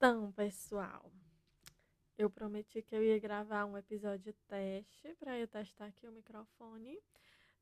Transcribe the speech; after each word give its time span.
Então, 0.00 0.30
pessoal, 0.32 1.12
eu 2.16 2.30
prometi 2.30 2.82
que 2.82 2.94
eu 2.94 3.02
ia 3.02 3.18
gravar 3.18 3.64
um 3.64 3.76
episódio 3.76 4.32
teste 4.46 5.14
para 5.16 5.38
eu 5.38 5.48
testar 5.48 5.86
aqui 5.86 6.06
o 6.06 6.12
microfone. 6.12 6.98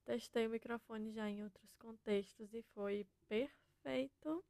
Testei 0.04 0.46
o 0.46 0.50
microfone 0.50 1.12
já 1.12 1.28
em 1.28 1.42
outros 1.42 1.74
contextos 1.74 2.52
e 2.52 2.62
foi 2.74 3.06
perfeito. 3.26 4.44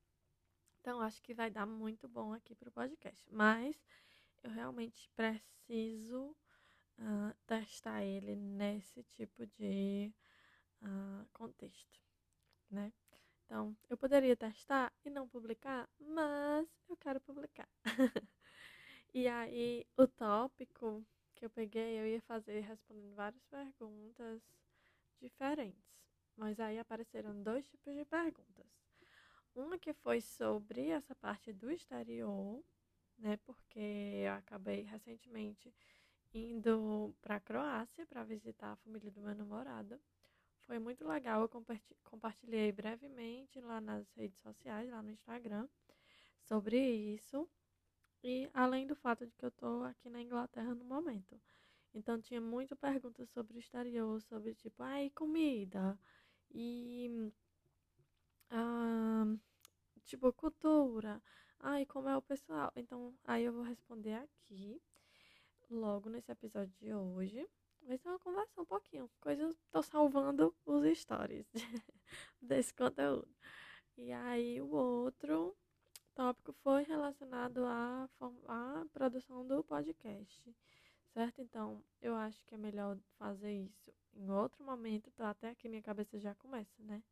Então, 0.81 1.01
acho 1.01 1.23
que 1.23 1.33
vai 1.33 1.51
dar 1.51 1.65
muito 1.65 2.09
bom 2.09 2.33
aqui 2.33 2.55
para 2.55 2.69
o 2.69 2.73
podcast. 2.73 3.25
Mas 3.33 3.77
eu 4.43 4.51
realmente 4.51 5.09
preciso 5.17 6.37
uh, 6.99 7.35
testar 7.47 8.05
ele 8.05 8.37
nesse 8.37 9.03
tipo 9.05 9.47
de 9.47 10.13
uh, 10.83 11.27
contexto, 11.33 12.01
né? 12.71 12.93
Então, 13.47 13.77
eu 13.89 13.97
poderia 13.97 14.37
testar 14.37 14.93
e 15.05 15.11
não 15.11 15.29
publicar, 15.29 15.89
mas 16.01 16.69
eu 16.89 16.97
quero 16.97 17.21
publicar. 17.21 17.69
e 19.15 19.29
aí, 19.29 19.87
o 19.97 20.07
tópico 20.07 21.07
que 21.35 21.45
eu 21.45 21.51
peguei, 21.51 22.01
eu 22.01 22.07
ia 22.09 22.21
fazer 22.23 22.61
respondendo 22.61 23.15
várias 23.15 23.45
perguntas 23.45 24.43
diferentes. 25.21 25.85
Mas 26.37 26.59
aí 26.59 26.79
apareceram 26.79 27.41
dois 27.41 27.69
tipos 27.69 27.95
de 27.95 28.05
perguntas. 28.05 28.67
Uma 29.55 29.79
que 29.79 29.95
foi 29.95 30.21
sobre 30.21 30.89
essa 30.91 31.15
parte 31.15 31.53
do 31.53 31.71
exterior, 31.71 32.63
né? 33.17 33.37
Porque 33.39 33.79
eu 34.27 34.33
acabei 34.33 34.83
recentemente 34.83 35.73
indo 36.35 37.15
para 37.23 37.37
a 37.37 37.41
Croácia 37.41 38.05
para 38.07 38.25
visitar 38.25 38.73
a 38.73 38.77
família 38.77 39.11
do 39.11 39.23
meu 39.23 39.35
namorado. 39.35 40.01
Foi 40.67 40.81
muito 40.81 41.07
legal, 41.07 41.43
eu 41.43 41.65
compartilhei 42.03 42.73
brevemente 42.73 43.61
lá 43.61 43.81
nas 43.81 44.11
redes 44.15 44.41
sociais, 44.41 44.91
lá 44.91 45.01
no 45.01 45.13
Instagram, 45.13 45.69
sobre 46.43 46.77
isso. 47.15 47.49
E 48.23 48.51
além 48.53 48.85
do 48.85 48.97
fato 48.97 49.25
de 49.25 49.37
que 49.37 49.45
eu 49.45 49.51
estou 49.51 49.85
aqui 49.85 50.11
na 50.11 50.21
Inglaterra 50.21 50.75
no 50.75 50.85
momento. 50.85 51.41
Então 51.95 52.21
tinha 52.21 52.41
muita 52.41 52.75
perguntas 52.75 53.31
sobre 53.31 53.57
o 53.57 53.61
exterior, 53.61 54.21
sobre 54.23 54.55
tipo, 54.55 54.83
ai, 54.83 55.09
comida 55.11 55.97
e 56.51 57.31
ah, 58.51 59.25
tipo 60.05 60.33
cultura, 60.33 61.23
ai, 61.61 61.87
como 61.87 62.09
é 62.09 62.17
o 62.17 62.23
pessoal. 62.23 62.73
Então 62.75 63.15
aí 63.25 63.45
eu 63.45 63.53
vou 63.53 63.63
responder 63.63 64.15
aqui, 64.15 64.83
logo 65.71 66.11
nesse 66.11 66.33
episódio 66.33 66.75
de 66.81 66.93
hoje. 66.93 67.49
Vai 67.87 67.97
ser 67.99 68.09
uma 68.09 68.19
conversa 68.19 68.61
um 68.61 68.65
pouquinho, 68.65 69.11
coisas 69.21 69.57
tô 69.71 69.83
salvando 69.83 70.55
os 70.67 70.99
stories 70.99 71.47
desse 72.43 72.75
conteúdo. 72.75 73.29
E 73.97 74.13
aí 74.13 74.61
o 74.61 74.69
outro 74.69 75.57
tópico 76.15 76.53
foi 76.53 76.83
relacionado 76.83 77.65
à, 77.65 78.09
à 78.49 78.87
produção 78.93 79.47
do 79.47 79.63
podcast 79.63 80.55
certo? 81.17 81.41
Então, 81.41 81.83
eu 82.03 82.15
acho 82.15 82.45
que 82.45 82.55
é 82.55 82.59
melhor 82.59 82.99
fazer 83.19 83.51
isso 83.51 83.91
em 84.15 84.31
outro 84.31 84.63
momento, 84.63 85.11
tá? 85.13 85.31
Até 85.31 85.55
que 85.55 85.67
minha 85.67 85.81
cabeça 85.81 86.19
já 86.19 86.35
começa, 86.35 86.83
né? 86.83 87.03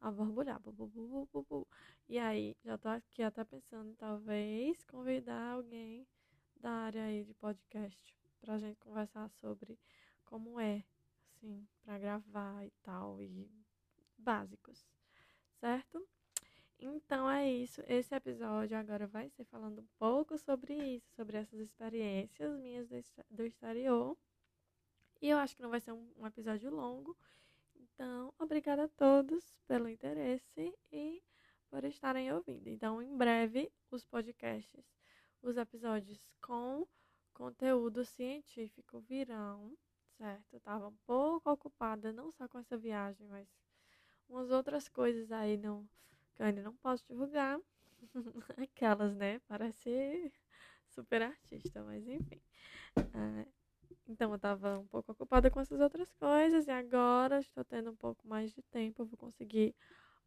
A 0.00 0.12
borbulhar. 0.12 0.60
Bu, 0.60 0.70
bu, 0.70 0.86
bu, 1.32 1.42
bu. 1.42 1.66
E 2.08 2.20
aí, 2.20 2.56
já 2.64 2.78
tô 2.78 2.88
aqui 2.88 3.20
até 3.20 3.42
pensando 3.42 3.96
talvez 3.96 4.84
convidar 4.84 5.54
alguém 5.54 6.06
da 6.56 6.70
área 6.70 7.02
aí 7.02 7.24
de 7.24 7.34
podcast 7.34 8.16
pra 8.40 8.58
gente 8.58 8.78
conversar 8.78 9.28
sobre 9.30 9.76
como 10.28 10.60
é, 10.60 10.84
assim, 11.34 11.66
pra 11.82 11.98
gravar 11.98 12.64
e 12.64 12.70
tal, 12.82 13.20
e 13.22 13.50
básicos, 14.16 14.86
certo? 15.58 16.06
Então 16.78 17.28
é 17.28 17.50
isso. 17.50 17.82
Esse 17.88 18.14
episódio 18.14 18.76
agora 18.76 19.06
vai 19.06 19.28
ser 19.30 19.44
falando 19.44 19.80
um 19.80 19.88
pouco 19.98 20.36
sobre 20.38 20.74
isso, 20.74 21.10
sobre 21.14 21.38
essas 21.38 21.58
experiências 21.58 22.56
minhas 22.60 22.88
do 23.30 23.44
exterior. 23.44 24.16
E 25.20 25.28
eu 25.30 25.38
acho 25.38 25.56
que 25.56 25.62
não 25.62 25.70
vai 25.70 25.80
ser 25.80 25.92
um 25.92 26.26
episódio 26.26 26.70
longo. 26.70 27.16
Então, 27.74 28.32
obrigada 28.38 28.84
a 28.84 28.88
todos 28.88 29.56
pelo 29.66 29.88
interesse 29.88 30.72
e 30.92 31.22
por 31.70 31.84
estarem 31.84 32.32
ouvindo. 32.32 32.68
Então, 32.68 33.02
em 33.02 33.16
breve, 33.16 33.72
os 33.90 34.04
podcasts, 34.04 34.84
os 35.42 35.56
episódios 35.56 36.20
com 36.40 36.86
conteúdo 37.34 38.04
científico 38.04 39.00
virão, 39.00 39.76
certo? 40.18 40.56
Estava 40.56 40.88
um 40.88 40.96
pouco 41.06 41.50
ocupada, 41.50 42.12
não 42.12 42.30
só 42.32 42.48
com 42.48 42.58
essa 42.58 42.76
viagem, 42.76 43.26
mas 43.28 43.48
umas 44.28 44.50
outras 44.50 44.88
coisas 44.88 45.30
aí 45.32 45.56
não 45.56 45.88
que 46.34 46.42
eu 46.42 46.46
ainda 46.46 46.62
não 46.62 46.76
posso 46.76 47.06
divulgar. 47.08 47.58
Aquelas, 48.58 49.14
né? 49.16 49.40
Parece 49.48 50.32
super 50.88 51.22
artista, 51.22 51.82
mas 51.82 52.06
enfim. 52.06 52.40
É, 52.96 53.46
então 54.08 54.32
eu 54.32 54.38
tava 54.38 54.78
um 54.78 54.86
pouco 54.86 55.12
ocupada 55.12 55.50
com 55.50 55.60
essas 55.60 55.80
outras 55.80 56.12
coisas 56.14 56.66
e 56.66 56.70
agora 56.70 57.40
estou 57.40 57.64
tendo 57.64 57.90
um 57.90 57.96
pouco 57.96 58.26
mais 58.26 58.52
de 58.52 58.62
tempo, 58.62 59.04
vou 59.04 59.16
conseguir 59.16 59.74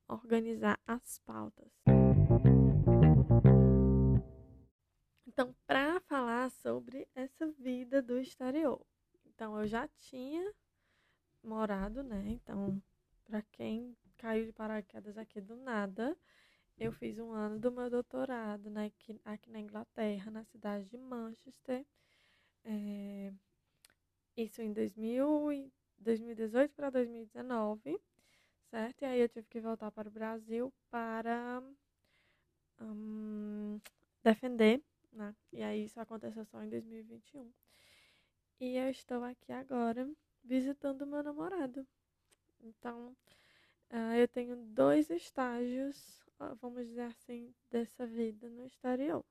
organizar 0.07 0.79
as 0.85 1.19
pautas. 1.19 1.71
Então, 5.25 5.55
para 5.65 5.99
falar 6.01 6.51
sobre 6.51 7.07
essa 7.15 7.47
vida 7.47 8.01
do 8.01 8.19
exterior. 8.19 8.85
Então, 9.41 9.59
eu 9.59 9.65
já 9.65 9.87
tinha 9.97 10.53
morado, 11.43 12.03
né? 12.03 12.25
Então, 12.27 12.79
para 13.25 13.41
quem 13.41 13.97
caiu 14.15 14.45
de 14.45 14.53
paraquedas 14.53 15.17
aqui 15.17 15.41
do 15.41 15.55
nada. 15.55 16.15
Eu 16.77 16.91
fiz 16.91 17.17
um 17.17 17.31
ano 17.31 17.57
do 17.57 17.71
meu 17.71 17.89
doutorado 17.89 18.69
né, 18.69 18.85
aqui, 18.85 19.19
aqui 19.25 19.49
na 19.49 19.59
Inglaterra, 19.59 20.29
na 20.29 20.43
cidade 20.43 20.87
de 20.89 20.95
Manchester. 20.95 21.83
É, 22.63 23.33
isso 24.37 24.61
em 24.61 24.71
2000, 24.71 25.71
2018 25.97 26.75
para 26.75 26.91
2019, 26.91 27.99
certo? 28.69 29.01
E 29.01 29.05
aí 29.05 29.21
eu 29.21 29.27
tive 29.29 29.47
que 29.47 29.59
voltar 29.59 29.89
para 29.89 30.07
o 30.07 30.11
Brasil 30.11 30.71
para 30.91 31.63
um, 32.79 33.81
defender, 34.23 34.83
né? 35.11 35.35
E 35.51 35.63
aí 35.63 35.85
isso 35.85 35.99
aconteceu 35.99 36.45
só 36.45 36.61
em 36.61 36.69
2021. 36.69 37.51
E 38.61 38.77
eu 38.77 38.89
estou 38.89 39.21
aqui 39.25 39.51
agora 39.51 40.09
visitando 40.41 41.05
meu 41.05 41.21
namorado. 41.21 41.85
Então, 42.61 43.13
Uh, 43.91 44.15
eu 44.15 44.25
tenho 44.25 44.55
dois 44.55 45.09
estágios, 45.09 46.25
vamos 46.61 46.87
dizer 46.87 47.01
assim, 47.01 47.53
dessa 47.69 48.07
vida 48.07 48.49
no 48.49 48.65
exterior. 48.65 49.21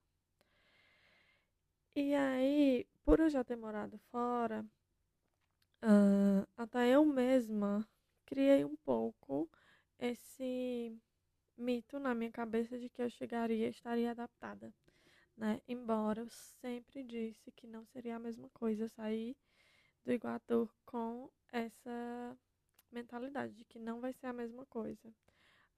E 1.97 2.15
aí, 2.15 2.87
por 3.03 3.21
eu 3.21 3.31
já 3.31 3.43
ter 3.43 3.57
morado 3.57 3.97
fora, 4.11 4.63
uh, 5.83 6.47
até 6.59 6.91
eu 6.91 7.07
mesma 7.07 7.89
criei 8.27 8.67
um 8.67 8.77
pouco 8.77 9.49
esse 9.99 10.95
mito 11.57 11.99
na 11.99 12.15
minha 12.15 12.31
cabeça 12.31 12.79
de 12.79 12.91
que 12.91 13.01
eu 13.01 13.09
chegaria 13.09 13.67
e 13.67 13.71
estaria 13.71 14.11
adaptada. 14.11 14.71
Né? 15.41 15.59
Embora 15.67 16.21
eu 16.21 16.29
sempre 16.29 17.03
disse 17.03 17.51
que 17.53 17.67
não 17.67 17.87
seria 17.87 18.17
a 18.17 18.19
mesma 18.19 18.51
coisa 18.51 18.87
sair 18.89 19.35
do 20.05 20.13
Iguatu 20.13 20.69
com 20.85 21.31
essa 21.51 22.37
mentalidade 22.93 23.55
de 23.55 23.65
que 23.65 23.79
não 23.79 24.03
vai 24.03 24.13
ser 24.13 24.27
a 24.27 24.35
mesma 24.35 24.67
coisa. 24.67 25.11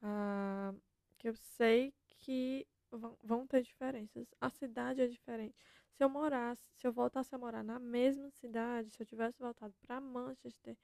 Ah, 0.03 0.75
que 1.17 1.29
eu 1.29 1.37
sei 1.37 1.95
que 2.19 2.67
vão, 2.91 3.17
vão 3.23 3.47
ter 3.47 3.63
diferenças. 3.63 4.27
A 4.41 4.51
cidade 4.51 5.01
é 5.01 5.07
diferente. 5.07 5.57
Se 5.93 6.03
eu 6.03 6.11
morasse, 6.11 6.65
se 6.75 6.85
eu 6.89 6.93
voltasse 6.93 7.33
a 7.33 7.39
morar 7.39 7.63
na 7.63 7.79
mesma 7.79 8.31
cidade, 8.31 8.91
se 8.91 9.01
eu 9.01 9.07
tivesse 9.07 9.39
voltado 9.39 9.75
para 9.81 10.01
Manchester, 10.01 10.77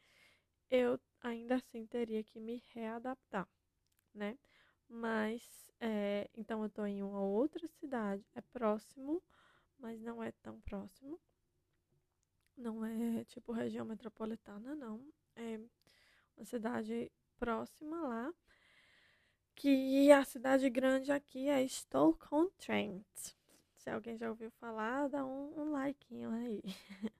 eu 0.70 1.00
ainda 1.22 1.56
assim 1.56 1.86
teria 1.86 2.22
que 2.24 2.40
me 2.40 2.62
readaptar, 2.74 3.48
né? 4.14 4.38
Mas, 4.88 5.70
é, 5.80 6.28
então 6.34 6.60
eu 6.62 6.66
estou 6.66 6.86
em 6.86 7.02
uma 7.02 7.20
outra 7.20 7.66
cidade, 7.68 8.24
é 8.34 8.40
próximo, 8.40 9.22
mas 9.78 10.00
não 10.00 10.22
é 10.22 10.32
tão 10.32 10.60
próximo. 10.60 11.20
Não 12.56 12.84
é 12.84 13.24
tipo 13.24 13.52
região 13.52 13.84
metropolitana, 13.84 14.74
não. 14.74 15.00
É 15.36 15.60
uma 16.36 16.44
cidade 16.44 17.10
próxima 17.38 18.00
lá. 18.00 18.34
que 19.54 20.10
a 20.12 20.24
cidade 20.24 20.70
grande 20.70 21.10
aqui 21.12 21.48
é 21.48 21.66
Stoke-on-Trent. 21.66 23.04
Se 23.76 23.90
alguém 23.90 24.16
já 24.16 24.28
ouviu 24.30 24.50
falar, 24.52 25.08
dá 25.08 25.24
um, 25.24 25.52
um 25.60 25.76
aí. 25.76 26.62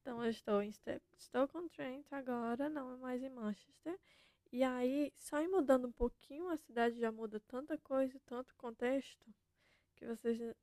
então 0.00 0.22
eu 0.22 0.30
estou 0.30 0.62
em 0.62 0.72
Stoke-on-Trent 1.18 2.06
agora, 2.12 2.68
não 2.68 2.92
é 2.92 2.96
mais 2.96 3.22
em 3.22 3.30
Manchester. 3.30 3.98
E 4.50 4.64
aí, 4.64 5.12
só 5.16 5.40
ir 5.42 5.48
mudando 5.48 5.88
um 5.88 5.92
pouquinho, 5.92 6.48
a 6.48 6.56
cidade 6.56 6.98
já 6.98 7.12
muda 7.12 7.38
tanta 7.40 7.76
coisa, 7.78 8.18
tanto 8.24 8.54
contexto, 8.56 9.26
que 9.94 10.06
vocês 10.06 10.38
não 10.40 10.54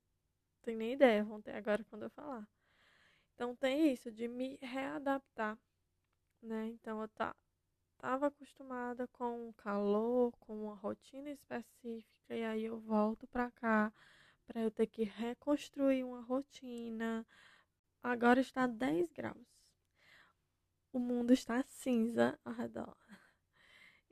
têm 0.62 0.76
nem 0.76 0.92
ideia, 0.94 1.22
vão 1.22 1.40
ter 1.40 1.52
agora 1.52 1.84
quando 1.84 2.02
eu 2.02 2.10
falar. 2.10 2.48
Então 3.34 3.54
tem 3.54 3.92
isso, 3.92 4.10
de 4.10 4.26
me 4.26 4.58
readaptar, 4.60 5.58
né? 6.42 6.66
Então 6.68 7.00
eu 7.00 7.08
tá, 7.08 7.36
tava 7.98 8.26
acostumada 8.26 9.06
com 9.08 9.48
o 9.48 9.54
calor, 9.54 10.32
com 10.40 10.64
uma 10.64 10.74
rotina 10.74 11.30
específica, 11.30 12.34
e 12.34 12.44
aí 12.44 12.64
eu 12.64 12.80
volto 12.80 13.26
pra 13.28 13.50
cá 13.52 13.92
para 14.46 14.62
eu 14.62 14.70
ter 14.70 14.86
que 14.86 15.04
reconstruir 15.04 16.04
uma 16.04 16.22
rotina. 16.22 17.26
Agora 18.02 18.40
está 18.40 18.66
10 18.66 19.12
graus. 19.12 19.46
O 20.92 20.98
mundo 20.98 21.32
está 21.32 21.62
cinza 21.64 22.38
ao 22.44 22.52
redor. 22.52 22.96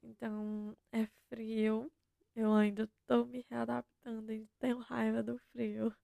Então 0.05 0.77
é 0.93 1.07
frio. 1.29 1.91
Eu 2.37 2.53
ainda 2.53 2.85
estou 2.85 3.27
me 3.27 3.47
readaptando 3.49 4.33
e 4.33 4.47
tenho 4.59 4.79
raiva 4.79 5.23
do 5.23 5.39
frio. 5.53 5.95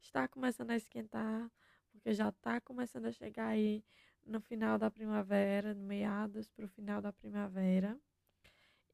Está 0.00 0.28
começando 0.28 0.70
a 0.70 0.76
esquentar, 0.76 1.50
porque 1.90 2.12
já 2.14 2.28
está 2.28 2.60
começando 2.60 3.06
a 3.06 3.12
chegar 3.12 3.48
aí 3.48 3.84
no 4.24 4.40
final 4.40 4.78
da 4.78 4.90
primavera, 4.90 5.74
meados 5.74 6.48
para 6.48 6.64
o 6.66 6.68
final 6.68 7.00
da 7.00 7.12
primavera. 7.12 7.98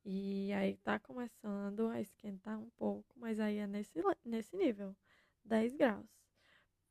E 0.04 0.52
aí 0.54 0.72
está 0.72 0.98
começando 0.98 1.88
a 1.88 2.00
esquentar 2.00 2.58
um 2.58 2.70
pouco, 2.70 3.14
mas 3.16 3.38
aí 3.40 3.58
é 3.58 3.66
nesse, 3.66 4.00
nesse 4.24 4.56
nível, 4.56 4.96
10 5.44 5.74
graus. 5.74 6.08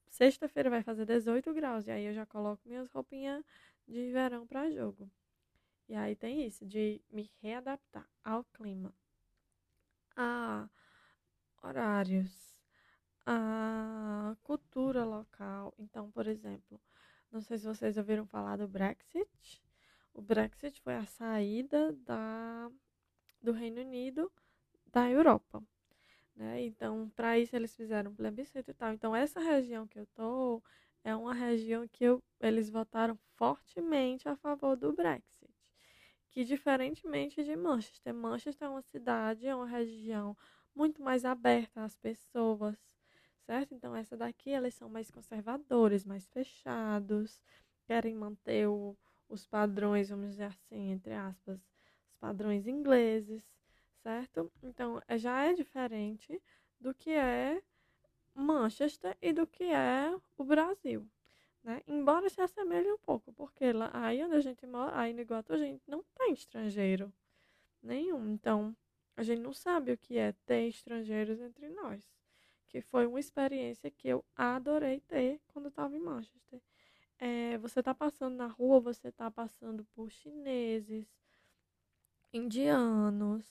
Sexta-feira 0.09 0.69
vai 0.69 0.83
fazer 0.83 1.05
18 1.05 1.53
graus, 1.53 1.87
e 1.87 1.91
aí 1.91 2.05
eu 2.05 2.13
já 2.13 2.25
coloco 2.25 2.67
minhas 2.67 2.89
roupinhas 2.89 3.43
de 3.87 4.11
verão 4.11 4.45
para 4.45 4.69
jogo. 4.69 5.09
E 5.89 5.95
aí 5.95 6.15
tem 6.17 6.45
isso, 6.45 6.65
de 6.65 7.01
me 7.09 7.31
readaptar 7.41 8.05
ao 8.21 8.43
clima, 8.43 8.93
a 10.17 10.69
horários, 11.63 12.61
a 13.25 14.35
cultura 14.43 15.05
local. 15.05 15.73
Então, 15.77 16.11
por 16.11 16.27
exemplo, 16.27 16.81
não 17.31 17.39
sei 17.39 17.57
se 17.57 17.65
vocês 17.65 17.97
ouviram 17.97 18.25
falar 18.25 18.57
do 18.57 18.67
Brexit. 18.67 19.63
O 20.13 20.21
Brexit 20.21 20.81
foi 20.81 20.95
a 20.95 21.05
saída 21.05 21.93
da, 21.93 22.69
do 23.41 23.53
Reino 23.53 23.79
Unido 23.79 24.29
da 24.87 25.09
Europa. 25.09 25.63
Né? 26.35 26.65
Então, 26.65 27.09
para 27.15 27.39
isso, 27.39 27.55
eles 27.55 27.73
fizeram 27.75 28.11
um 28.11 28.15
plebiscito 28.15 28.71
e 28.71 28.73
tal. 28.73 28.91
Então, 28.91 29.15
essa 29.15 29.39
região 29.39 29.87
que 29.87 29.99
eu 29.99 30.03
estou 30.03 30.61
é 31.01 31.15
uma 31.15 31.33
região 31.33 31.87
que 31.87 32.03
eu, 32.03 32.21
eles 32.41 32.69
votaram 32.69 33.17
fortemente 33.35 34.27
a 34.27 34.35
favor 34.35 34.75
do 34.75 34.91
Brexit 34.91 35.56
que 36.37 36.43
diferentemente 36.43 37.43
de 37.43 37.55
Manchester, 37.55 38.13
Manchester 38.13 38.67
é 38.67 38.69
uma 38.69 38.83
cidade, 38.83 39.47
é 39.47 39.55
uma 39.55 39.65
região 39.65 40.37
muito 40.75 41.01
mais 41.01 41.25
aberta 41.25 41.83
às 41.83 41.95
pessoas, 41.95 42.77
certo? 43.41 43.73
Então 43.73 43.95
essa 43.95 44.15
daqui 44.15 44.51
eles 44.51 44.75
são 44.75 44.87
mais 44.87 45.09
conservadores, 45.09 46.05
mais 46.05 46.27
fechados, 46.27 47.41
querem 47.87 48.13
manter 48.13 48.67
o, 48.67 48.95
os 49.27 49.47
padrões, 49.47 50.09
vamos 50.09 50.29
dizer 50.29 50.43
assim, 50.43 50.91
entre 50.91 51.15
aspas, 51.15 51.57
os 51.57 52.15
padrões 52.19 52.67
ingleses, 52.67 53.41
certo? 54.03 54.51
Então 54.61 55.01
já 55.15 55.43
é 55.43 55.53
diferente 55.53 56.39
do 56.79 56.93
que 56.93 57.09
é 57.09 57.63
Manchester 58.35 59.17
e 59.19 59.33
do 59.33 59.47
que 59.47 59.63
é 59.63 60.15
o 60.37 60.43
Brasil. 60.43 61.03
Né? 61.67 61.81
Embora 61.85 62.29
se 62.29 62.39
assemelhe 62.39 62.89
um 62.89 62.97
pouco, 62.97 63.33
porque 63.33 63.73
lá, 63.73 63.91
aí 63.93 64.23
onde 64.23 64.35
a 64.35 64.39
gente 64.39 64.65
mora, 64.65 64.97
aí 64.97 65.11
no 65.11 65.19
Iguatu, 65.19 65.51
a 65.51 65.57
gente 65.57 65.83
não 65.85 66.01
tem 66.15 66.31
estrangeiro 66.31 67.11
nenhum. 67.83 68.25
Então, 68.29 68.73
a 69.17 69.21
gente 69.21 69.41
não 69.41 69.51
sabe 69.51 69.91
o 69.91 69.97
que 69.97 70.17
é 70.17 70.31
ter 70.45 70.65
estrangeiros 70.69 71.41
entre 71.41 71.67
nós. 71.67 72.01
Que 72.69 72.79
foi 72.79 73.05
uma 73.05 73.19
experiência 73.19 73.91
que 73.91 74.07
eu 74.07 74.23
adorei 74.33 75.01
ter 75.01 75.41
quando 75.47 75.67
estava 75.67 75.93
em 75.93 75.99
Manchester. 75.99 76.61
É, 77.19 77.57
você 77.57 77.81
está 77.81 77.93
passando 77.93 78.37
na 78.37 78.47
rua, 78.47 78.79
você 78.79 79.09
está 79.09 79.29
passando 79.29 79.83
por 79.93 80.09
chineses, 80.09 81.05
indianos? 82.31 83.45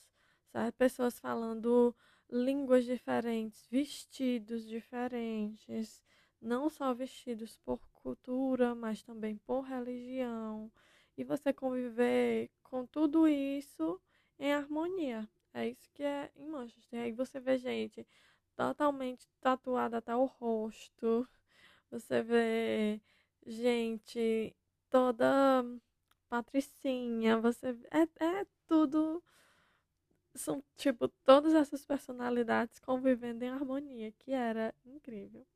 Pessoas 0.78 1.18
falando 1.18 1.94
línguas 2.30 2.86
diferentes, 2.86 3.66
vestidos 3.70 4.66
diferentes, 4.66 6.02
não 6.46 6.70
só 6.70 6.94
vestidos 6.94 7.56
por 7.58 7.80
cultura, 7.94 8.74
mas 8.74 9.02
também 9.02 9.36
por 9.38 9.62
religião, 9.62 10.70
e 11.16 11.24
você 11.24 11.52
conviver 11.52 12.50
com 12.62 12.86
tudo 12.86 13.26
isso 13.28 14.00
em 14.38 14.52
harmonia. 14.52 15.28
É 15.52 15.68
isso 15.68 15.90
que 15.94 16.02
é 16.02 16.30
em 16.36 16.46
Manchester. 16.46 17.00
Aí 17.00 17.12
você 17.12 17.40
vê 17.40 17.58
gente 17.58 18.06
totalmente 18.54 19.28
tatuada 19.40 19.98
até 19.98 20.14
o 20.14 20.26
rosto, 20.26 21.28
você 21.90 22.22
vê 22.22 23.00
gente 23.46 24.54
toda 24.90 25.64
patricinha, 26.28 27.38
você 27.38 27.76
é, 27.90 28.24
é 28.24 28.46
tudo 28.66 29.22
são 30.34 30.62
tipo 30.76 31.08
todas 31.24 31.54
essas 31.54 31.84
personalidades 31.84 32.78
convivendo 32.78 33.44
em 33.44 33.48
harmonia, 33.48 34.12
que 34.18 34.32
era 34.32 34.74
incrível. 34.84 35.46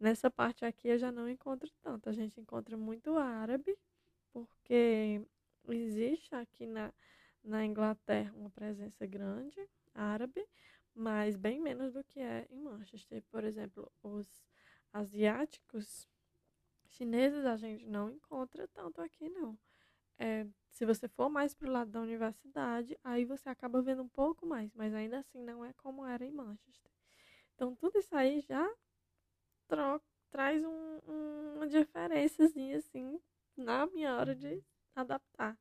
Nessa 0.00 0.30
parte 0.30 0.64
aqui 0.64 0.88
eu 0.88 0.98
já 0.98 1.12
não 1.12 1.28
encontro 1.28 1.70
tanto. 1.82 2.08
A 2.08 2.12
gente 2.12 2.40
encontra 2.40 2.74
muito 2.74 3.18
árabe, 3.18 3.76
porque 4.32 5.22
existe 5.68 6.34
aqui 6.34 6.66
na, 6.66 6.90
na 7.44 7.66
Inglaterra 7.66 8.32
uma 8.34 8.48
presença 8.48 9.04
grande 9.06 9.60
árabe, 9.94 10.42
mas 10.94 11.36
bem 11.36 11.60
menos 11.60 11.92
do 11.92 12.02
que 12.02 12.18
é 12.18 12.46
em 12.50 12.58
Manchester. 12.58 13.22
Por 13.30 13.44
exemplo, 13.44 13.92
os 14.02 14.26
asiáticos 14.90 16.08
chineses 16.88 17.44
a 17.44 17.58
gente 17.58 17.86
não 17.86 18.10
encontra 18.10 18.66
tanto 18.68 19.02
aqui, 19.02 19.28
não. 19.28 19.58
É, 20.18 20.46
se 20.70 20.86
você 20.86 21.08
for 21.08 21.28
mais 21.28 21.54
para 21.54 21.68
o 21.68 21.72
lado 21.72 21.90
da 21.90 22.00
universidade, 22.00 22.98
aí 23.04 23.26
você 23.26 23.50
acaba 23.50 23.82
vendo 23.82 24.02
um 24.02 24.08
pouco 24.08 24.46
mais, 24.46 24.72
mas 24.74 24.94
ainda 24.94 25.18
assim 25.18 25.42
não 25.42 25.62
é 25.62 25.74
como 25.74 26.06
era 26.06 26.24
em 26.24 26.32
Manchester. 26.32 26.90
Então, 27.54 27.74
tudo 27.76 27.98
isso 27.98 28.14
aí 28.16 28.40
já 28.40 28.66
traz 30.30 30.64
um, 30.64 30.98
uma 31.56 31.66
diferençazinha 31.66 32.78
assim 32.78 33.20
na 33.56 33.86
minha 33.86 34.16
hora 34.16 34.34
de 34.34 34.62
adaptar, 34.94 35.58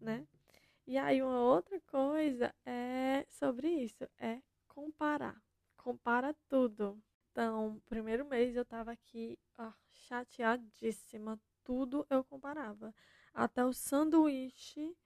né? 0.00 0.26
E 0.86 0.96
aí 0.96 1.22
uma 1.22 1.40
outra 1.40 1.80
coisa 1.80 2.54
é 2.64 3.26
sobre 3.28 3.68
isso, 3.68 4.08
é 4.18 4.40
comparar. 4.68 5.40
Compara 5.76 6.34
tudo. 6.48 7.02
Então, 7.32 7.82
primeiro 7.88 8.24
mês 8.24 8.54
eu 8.54 8.64
tava 8.64 8.92
aqui 8.92 9.38
ó, 9.58 9.72
chateadíssima, 9.92 11.40
tudo 11.64 12.06
eu 12.08 12.22
comparava. 12.24 12.94
Até 13.34 13.64
o 13.64 13.72
sanduíche 13.72 14.96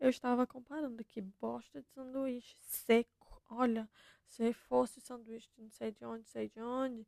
eu 0.00 0.10
estava 0.10 0.46
comparando. 0.46 1.04
Que 1.04 1.20
bosta 1.20 1.80
de 1.80 1.88
sanduíche 1.88 2.56
seco. 2.60 3.40
Olha, 3.48 3.88
se 4.26 4.52
fosse 4.52 5.00
sanduíche 5.00 5.48
de 5.54 5.62
não 5.62 5.70
sei 5.70 5.92
de 5.92 6.04
onde, 6.04 6.28
sei 6.28 6.48
de 6.48 6.60
onde, 6.60 7.06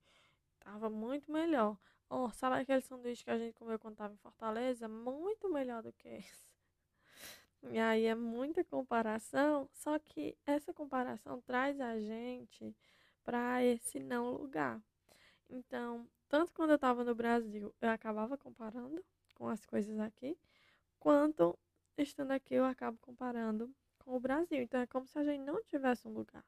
Tava 0.61 0.89
muito 0.89 1.31
melhor. 1.31 1.77
Oh, 2.09 2.31
sabe 2.31 2.57
aquele 2.57 2.81
sanduíche 2.81 3.25
que 3.25 3.31
a 3.31 3.39
gente 3.39 3.55
comeu 3.55 3.79
quando 3.79 3.97
tava 3.97 4.15
em 4.15 4.19
Fortaleza? 4.19 4.89
Muito 4.89 5.49
melhor 5.49 5.83
do 5.83 5.93
que 5.93 6.09
esse. 6.09 6.51
E 7.71 7.79
aí 7.79 8.07
é 8.07 8.15
muita 8.15 8.65
comparação, 8.65 9.69
só 9.73 9.99
que 9.99 10.37
essa 10.47 10.73
comparação 10.73 11.41
traz 11.43 11.79
a 11.81 11.99
gente 11.99 12.75
para 13.23 13.63
esse 13.63 14.01
não 14.01 14.33
lugar. 14.33 14.81
Então, 15.49 16.09
tanto 16.29 16.53
quando 16.53 16.71
eu 16.71 16.77
estava 16.77 17.05
no 17.05 17.15
Brasil, 17.15 17.75
eu 17.81 17.91
acabava 17.91 18.39
comparando 18.39 19.05
com 19.35 19.49
as 19.49 19.65
coisas 19.67 19.99
aqui, 20.01 20.39
quanto 20.99 21.59
estando 21.99 22.31
aqui 22.33 22.55
eu 22.55 22.65
acabo 22.65 22.99
comparando 22.99 23.71
com 23.99 24.17
o 24.17 24.21
Brasil. 24.21 24.63
Então 24.63 24.81
é 24.81 24.87
como 24.87 25.07
se 25.07 25.19
a 25.19 25.25
gente 25.25 25.43
não 25.43 25.63
tivesse 25.65 26.09
um 26.09 26.13
lugar. 26.13 26.45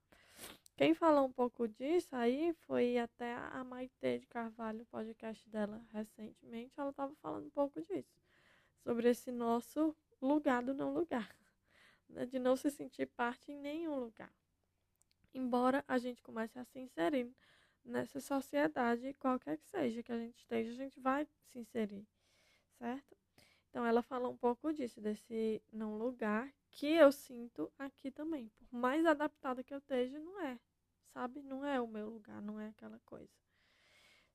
Quem 0.83 0.95
falou 0.95 1.27
um 1.27 1.33
pouco 1.33 1.69
disso 1.69 2.09
aí 2.11 2.53
foi 2.67 2.99
até 2.99 3.35
a 3.35 3.63
Maite 3.63 4.19
de 4.19 4.27
Carvalho, 4.27 4.85
podcast 4.87 5.49
dela 5.49 5.81
recentemente. 5.93 6.73
Ela 6.77 6.91
estava 6.91 7.15
falando 7.23 7.47
um 7.47 7.51
pouco 7.51 7.81
disso, 7.81 8.13
sobre 8.83 9.09
esse 9.09 9.31
nosso 9.31 9.95
lugar 10.21 10.61
do 10.61 10.75
não 10.75 10.93
lugar, 10.93 11.33
né? 12.09 12.27
de 12.27 12.41
não 12.41 12.57
se 12.57 12.69
sentir 12.69 13.07
parte 13.07 13.53
em 13.53 13.61
nenhum 13.61 13.95
lugar. 13.95 14.35
Embora 15.33 15.85
a 15.87 15.99
gente 15.99 16.21
comece 16.21 16.59
a 16.59 16.65
se 16.65 16.81
inserir 16.81 17.33
nessa 17.85 18.19
sociedade, 18.21 19.15
qualquer 19.21 19.59
que 19.59 19.67
seja 19.69 20.03
que 20.03 20.11
a 20.11 20.19
gente 20.19 20.37
esteja, 20.37 20.73
a 20.73 20.75
gente 20.75 20.99
vai 20.99 21.29
se 21.45 21.61
inserir, 21.61 22.05
certo? 22.77 23.17
Então 23.71 23.87
ela 23.87 24.03
falou 24.03 24.33
um 24.33 24.37
pouco 24.37 24.73
disso, 24.73 25.01
desse 25.01 25.63
não 25.73 25.97
lugar 25.97 26.53
que 26.73 26.87
eu 26.89 27.13
sinto 27.13 27.73
aqui 27.79 28.11
também. 28.11 28.51
Por 28.59 28.77
mais 28.77 29.07
adaptada 29.07 29.63
que 29.63 29.73
eu 29.73 29.79
esteja, 29.79 30.19
não 30.19 30.41
é, 30.41 30.59
sabe? 31.13 31.43
Não 31.43 31.65
é 31.65 31.81
o 31.81 31.87
meu 31.87 32.09
lugar, 32.09 32.41
não 32.43 32.61
é 32.61 32.69
aquela 32.69 32.99
coisa. 33.07 33.33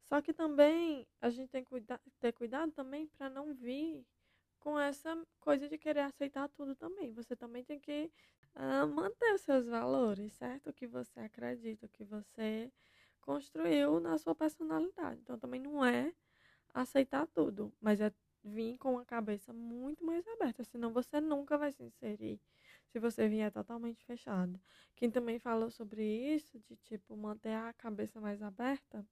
Só 0.03 0.21
que 0.21 0.33
também 0.33 1.05
a 1.21 1.29
gente 1.29 1.49
tem 1.49 1.63
que 1.63 1.69
cuidar, 1.69 1.99
ter 2.19 2.31
cuidado 2.31 2.71
também 2.71 3.07
para 3.07 3.29
não 3.29 3.53
vir 3.53 4.05
com 4.59 4.79
essa 4.79 5.17
coisa 5.39 5.67
de 5.67 5.77
querer 5.77 6.01
aceitar 6.01 6.47
tudo 6.49 6.75
também. 6.75 7.11
Você 7.11 7.35
também 7.35 7.63
tem 7.63 7.79
que 7.79 8.11
uh, 8.55 8.87
manter 8.87 9.33
os 9.33 9.41
seus 9.41 9.67
valores, 9.67 10.33
certo? 10.33 10.69
O 10.69 10.73
que 10.73 10.87
você 10.87 11.19
acredita, 11.19 11.85
o 11.85 11.89
que 11.89 12.03
você 12.03 12.71
construiu 13.21 13.99
na 13.99 14.17
sua 14.17 14.33
personalidade. 14.33 15.19
Então 15.21 15.37
também 15.37 15.59
não 15.59 15.83
é 15.85 16.13
aceitar 16.73 17.27
tudo, 17.27 17.73
mas 17.81 17.99
é 17.99 18.11
vir 18.43 18.77
com 18.77 18.97
a 18.97 19.05
cabeça 19.05 19.51
muito 19.51 20.05
mais 20.05 20.25
aberta, 20.27 20.63
senão 20.63 20.91
você 20.93 21.19
nunca 21.19 21.57
vai 21.57 21.71
se 21.71 21.83
inserir 21.83 22.39
se 22.87 22.99
você 22.99 23.27
vier 23.27 23.51
totalmente 23.51 24.03
fechado. 24.05 24.59
Quem 24.95 25.11
também 25.11 25.39
falou 25.39 25.69
sobre 25.69 26.03
isso, 26.03 26.59
de 26.59 26.75
tipo 26.77 27.15
manter 27.15 27.53
a 27.53 27.73
cabeça 27.73 28.19
mais 28.19 28.41
aberta, 28.41 29.05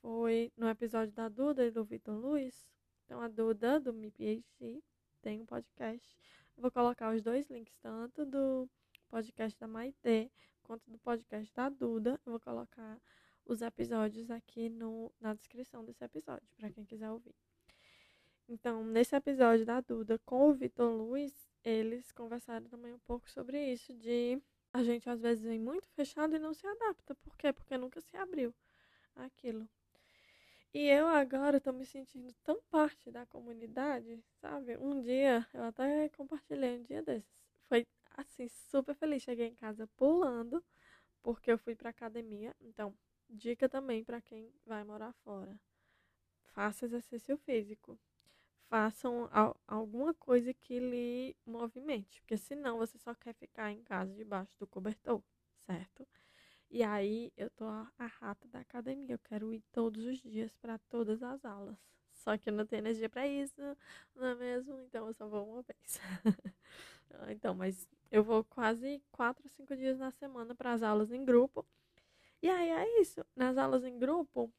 foi 0.00 0.52
no 0.56 0.68
episódio 0.68 1.12
da 1.14 1.28
Duda 1.28 1.66
e 1.66 1.70
do 1.70 1.84
Vitor 1.84 2.16
Luiz. 2.16 2.68
Então 3.04 3.20
a 3.20 3.28
Duda 3.28 3.80
do 3.80 3.92
MiPhD 3.92 4.82
tem 5.20 5.40
um 5.40 5.46
podcast. 5.46 6.16
Eu 6.56 6.62
vou 6.62 6.70
colocar 6.70 7.14
os 7.14 7.22
dois 7.22 7.48
links, 7.50 7.74
tanto 7.82 8.24
do 8.24 8.68
podcast 9.08 9.58
da 9.58 9.66
Maitê 9.66 10.30
quanto 10.62 10.88
do 10.90 10.98
podcast 10.98 11.52
da 11.54 11.68
Duda. 11.68 12.20
Eu 12.24 12.32
vou 12.32 12.40
colocar 12.40 13.00
os 13.44 13.60
episódios 13.62 14.30
aqui 14.30 14.68
no, 14.68 15.12
na 15.20 15.34
descrição 15.34 15.84
desse 15.84 16.04
episódio, 16.04 16.46
para 16.56 16.70
quem 16.70 16.84
quiser 16.84 17.10
ouvir. 17.10 17.34
Então, 18.48 18.84
nesse 18.84 19.14
episódio 19.14 19.66
da 19.66 19.80
Duda 19.80 20.18
com 20.24 20.48
o 20.48 20.54
Vitor 20.54 20.92
Luiz, 20.92 21.49
eles 21.64 22.12
conversaram 22.12 22.66
também 22.68 22.92
um 22.94 22.98
pouco 23.00 23.30
sobre 23.30 23.72
isso, 23.72 23.94
de 23.94 24.40
a 24.72 24.82
gente 24.82 25.08
às 25.08 25.20
vezes 25.20 25.44
vem 25.44 25.58
muito 25.58 25.88
fechado 25.90 26.34
e 26.36 26.38
não 26.38 26.54
se 26.54 26.66
adapta. 26.66 27.14
Por 27.14 27.36
quê? 27.36 27.52
Porque 27.52 27.76
nunca 27.76 28.00
se 28.00 28.16
abriu 28.16 28.54
aquilo. 29.16 29.68
E 30.72 30.86
eu 30.88 31.08
agora 31.08 31.56
estou 31.56 31.72
me 31.72 31.84
sentindo 31.84 32.32
tão 32.44 32.60
parte 32.70 33.10
da 33.10 33.26
comunidade, 33.26 34.22
sabe? 34.40 34.76
Um 34.78 35.00
dia, 35.00 35.46
eu 35.52 35.64
até 35.64 36.08
compartilhei 36.10 36.78
um 36.78 36.82
dia 36.82 37.02
desses. 37.02 37.28
Foi 37.68 37.84
assim, 38.16 38.48
super 38.48 38.94
feliz. 38.94 39.22
Cheguei 39.22 39.48
em 39.48 39.54
casa 39.56 39.88
pulando, 39.96 40.64
porque 41.22 41.50
eu 41.50 41.58
fui 41.58 41.74
pra 41.74 41.90
academia. 41.90 42.54
Então, 42.60 42.94
dica 43.28 43.68
também 43.68 44.04
para 44.04 44.20
quem 44.20 44.52
vai 44.64 44.84
morar 44.84 45.12
fora. 45.24 45.58
Faça 46.52 46.84
exercício 46.84 47.36
físico. 47.38 47.98
Façam 48.70 49.28
alguma 49.66 50.14
coisa 50.14 50.54
que 50.54 50.78
lhe 50.78 51.36
movimente, 51.44 52.22
porque 52.22 52.36
senão 52.36 52.78
você 52.78 52.96
só 52.98 53.12
quer 53.16 53.34
ficar 53.34 53.72
em 53.72 53.82
casa 53.82 54.14
debaixo 54.14 54.56
do 54.60 54.66
cobertor, 54.66 55.20
certo? 55.66 56.06
E 56.70 56.82
aí 56.84 57.32
eu 57.36 57.50
tô 57.50 57.64
a, 57.64 57.90
a 57.98 58.06
rata 58.06 58.46
da 58.48 58.60
academia, 58.60 59.14
eu 59.14 59.18
quero 59.18 59.52
ir 59.52 59.62
todos 59.72 60.04
os 60.04 60.20
dias 60.22 60.54
para 60.56 60.78
todas 60.88 61.20
as 61.20 61.44
aulas. 61.44 61.76
Só 62.12 62.38
que 62.38 62.48
eu 62.48 62.54
não 62.54 62.64
tenho 62.64 62.82
energia 62.82 63.08
para 63.08 63.26
isso, 63.26 63.60
não 64.14 64.26
é 64.26 64.34
mesmo? 64.36 64.80
Então 64.82 65.08
eu 65.08 65.14
só 65.14 65.26
vou 65.26 65.52
uma 65.52 65.62
vez. 65.62 66.00
então, 67.30 67.54
mas 67.54 67.88
eu 68.10 68.22
vou 68.22 68.44
quase 68.44 69.02
quatro, 69.10 69.48
cinco 69.48 69.76
dias 69.76 69.98
na 69.98 70.12
semana 70.12 70.54
para 70.54 70.72
as 70.72 70.82
aulas 70.82 71.10
em 71.12 71.24
grupo. 71.24 71.66
E 72.42 72.48
aí 72.48 72.68
é 72.70 73.00
isso. 73.00 73.24
Nas 73.36 73.58
aulas 73.58 73.84
em 73.84 73.98
grupo, 73.98 74.52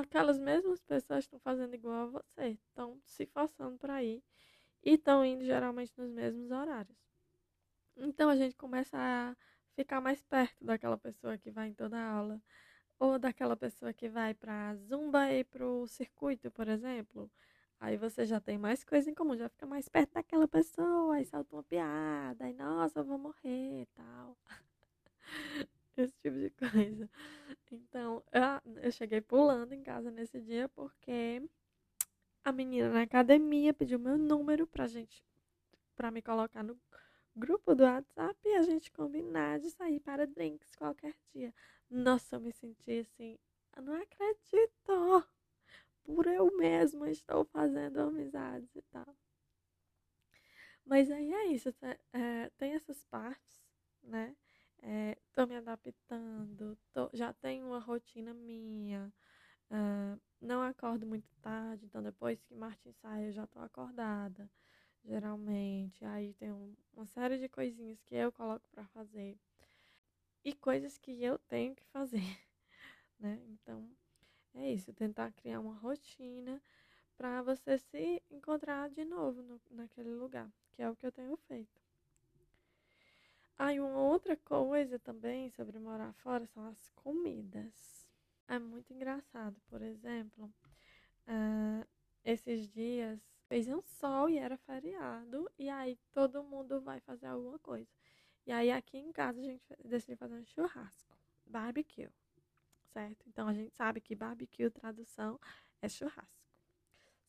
aquelas 0.00 0.38
mesmas 0.38 0.80
pessoas 0.82 1.24
estão 1.24 1.38
fazendo 1.38 1.74
igual 1.74 1.94
a 1.94 2.06
você, 2.06 2.48
estão 2.48 3.00
se 3.04 3.26
forçando 3.26 3.76
para 3.78 4.02
ir 4.02 4.22
e 4.82 4.94
estão 4.94 5.24
indo 5.24 5.44
geralmente 5.44 5.92
nos 5.96 6.10
mesmos 6.10 6.50
horários. 6.50 6.96
Então 7.96 8.30
a 8.30 8.36
gente 8.36 8.56
começa 8.56 8.96
a 8.96 9.36
ficar 9.74 10.00
mais 10.00 10.22
perto 10.22 10.64
daquela 10.64 10.96
pessoa 10.96 11.36
que 11.38 11.50
vai 11.50 11.68
em 11.68 11.74
toda 11.74 11.98
a 11.98 12.10
aula, 12.10 12.42
ou 12.98 13.18
daquela 13.18 13.56
pessoa 13.56 13.92
que 13.92 14.08
vai 14.08 14.34
para 14.34 14.74
zumba 14.76 15.30
e 15.32 15.44
para 15.44 15.66
o 15.66 15.86
circuito, 15.86 16.50
por 16.50 16.68
exemplo. 16.68 17.30
Aí 17.80 17.96
você 17.96 18.24
já 18.24 18.40
tem 18.40 18.58
mais 18.58 18.84
coisa 18.84 19.10
em 19.10 19.14
comum, 19.14 19.36
já 19.36 19.48
fica 19.48 19.66
mais 19.66 19.88
perto 19.88 20.14
daquela 20.14 20.48
pessoa, 20.48 21.16
aí 21.16 21.24
salta 21.24 21.54
uma 21.56 21.64
piada, 21.64 22.44
aí 22.44 22.54
nossa, 22.54 23.00
eu 23.00 23.04
vou 23.04 23.18
morrer 23.18 23.86
tal. 23.94 24.38
Esse 25.96 26.14
tipo 26.22 26.36
de 26.38 26.50
coisa. 26.50 27.08
Então, 27.70 28.22
eu, 28.32 28.82
eu 28.82 28.92
cheguei 28.92 29.20
pulando 29.20 29.72
em 29.72 29.82
casa 29.82 30.10
nesse 30.10 30.40
dia 30.40 30.68
porque 30.68 31.42
a 32.44 32.52
menina 32.52 32.90
na 32.90 33.02
academia 33.02 33.72
pediu 33.72 33.98
meu 33.98 34.18
número 34.18 34.66
pra 34.66 34.86
gente, 34.86 35.24
pra 35.94 36.10
me 36.10 36.22
colocar 36.22 36.62
no 36.62 36.78
grupo 37.34 37.74
do 37.74 37.84
WhatsApp 37.84 38.38
e 38.44 38.54
a 38.54 38.62
gente 38.62 38.90
combinar 38.90 39.58
de 39.58 39.70
sair 39.70 40.00
para 40.00 40.26
drinks 40.26 40.74
qualquer 40.76 41.14
dia. 41.34 41.54
Nossa, 41.90 42.36
eu 42.36 42.40
me 42.40 42.52
senti 42.52 43.00
assim, 43.00 43.38
eu 43.76 43.82
não 43.82 43.94
acredito. 43.94 45.26
Por 46.04 46.26
eu 46.26 46.56
mesma 46.56 47.10
estou 47.10 47.44
fazendo 47.44 48.00
amizades 48.00 48.74
e 48.74 48.82
tal. 48.82 49.16
Mas 50.84 51.10
aí 51.10 51.32
é 51.32 51.46
isso, 51.46 51.72
é, 52.12 52.50
tem 52.58 52.74
essas 52.74 53.04
partes, 53.04 53.62
né? 54.02 54.34
É, 54.82 55.16
me 55.46 55.56
adaptando, 55.56 56.76
tô, 56.92 57.08
já 57.12 57.32
tenho 57.32 57.66
uma 57.66 57.78
rotina 57.78 58.34
minha. 58.34 59.12
Uh, 59.70 60.20
não 60.40 60.62
acordo 60.62 61.06
muito 61.06 61.28
tarde, 61.40 61.86
então 61.86 62.02
depois 62.02 62.42
que 62.42 62.54
Martin 62.54 62.92
sai 62.92 63.28
eu 63.28 63.32
já 63.32 63.44
estou 63.44 63.62
acordada 63.62 64.50
geralmente. 65.04 66.04
Aí 66.04 66.34
tem 66.34 66.52
um, 66.52 66.74
uma 66.94 67.06
série 67.06 67.38
de 67.38 67.48
coisinhas 67.48 68.02
que 68.02 68.14
eu 68.14 68.32
coloco 68.32 68.68
para 68.70 68.86
fazer 68.88 69.38
e 70.44 70.52
coisas 70.52 70.98
que 70.98 71.22
eu 71.22 71.38
tenho 71.38 71.74
que 71.74 71.84
fazer, 71.86 72.20
né? 73.18 73.40
Então 73.48 73.88
é 74.54 74.72
isso, 74.72 74.92
tentar 74.92 75.32
criar 75.32 75.60
uma 75.60 75.74
rotina 75.74 76.62
para 77.16 77.42
você 77.42 77.78
se 77.78 78.22
encontrar 78.30 78.90
de 78.90 79.04
novo 79.04 79.42
no, 79.42 79.60
naquele 79.70 80.14
lugar, 80.14 80.52
que 80.72 80.82
é 80.82 80.90
o 80.90 80.96
que 80.96 81.06
eu 81.06 81.12
tenho 81.12 81.36
feito. 81.36 81.81
Ah, 83.58 83.72
uma 83.72 84.00
outra 84.00 84.36
coisa 84.36 84.98
também 84.98 85.50
sobre 85.50 85.78
morar 85.78 86.12
fora 86.14 86.46
são 86.46 86.66
as 86.66 86.90
comidas. 86.96 88.06
É 88.48 88.58
muito 88.58 88.92
engraçado, 88.92 89.60
por 89.68 89.80
exemplo, 89.82 90.52
uh, 91.26 91.86
esses 92.24 92.68
dias 92.68 93.20
fez 93.48 93.68
um 93.68 93.82
sol 93.82 94.28
e 94.28 94.38
era 94.38 94.56
feriado, 94.56 95.50
e 95.58 95.68
aí 95.68 95.98
todo 96.10 96.42
mundo 96.42 96.80
vai 96.80 97.00
fazer 97.00 97.26
alguma 97.26 97.58
coisa. 97.58 97.88
E 98.46 98.52
aí 98.52 98.70
aqui 98.70 98.98
em 98.98 99.12
casa 99.12 99.38
a 99.40 99.42
gente 99.42 99.64
decidiu 99.84 100.16
fazer 100.16 100.34
um 100.34 100.44
churrasco, 100.44 101.16
barbecue, 101.46 102.10
certo? 102.92 103.24
Então 103.28 103.46
a 103.46 103.54
gente 103.54 103.72
sabe 103.74 104.00
que 104.00 104.14
barbecue, 104.14 104.70
tradução, 104.70 105.38
é 105.80 105.88
churrasco. 105.88 106.42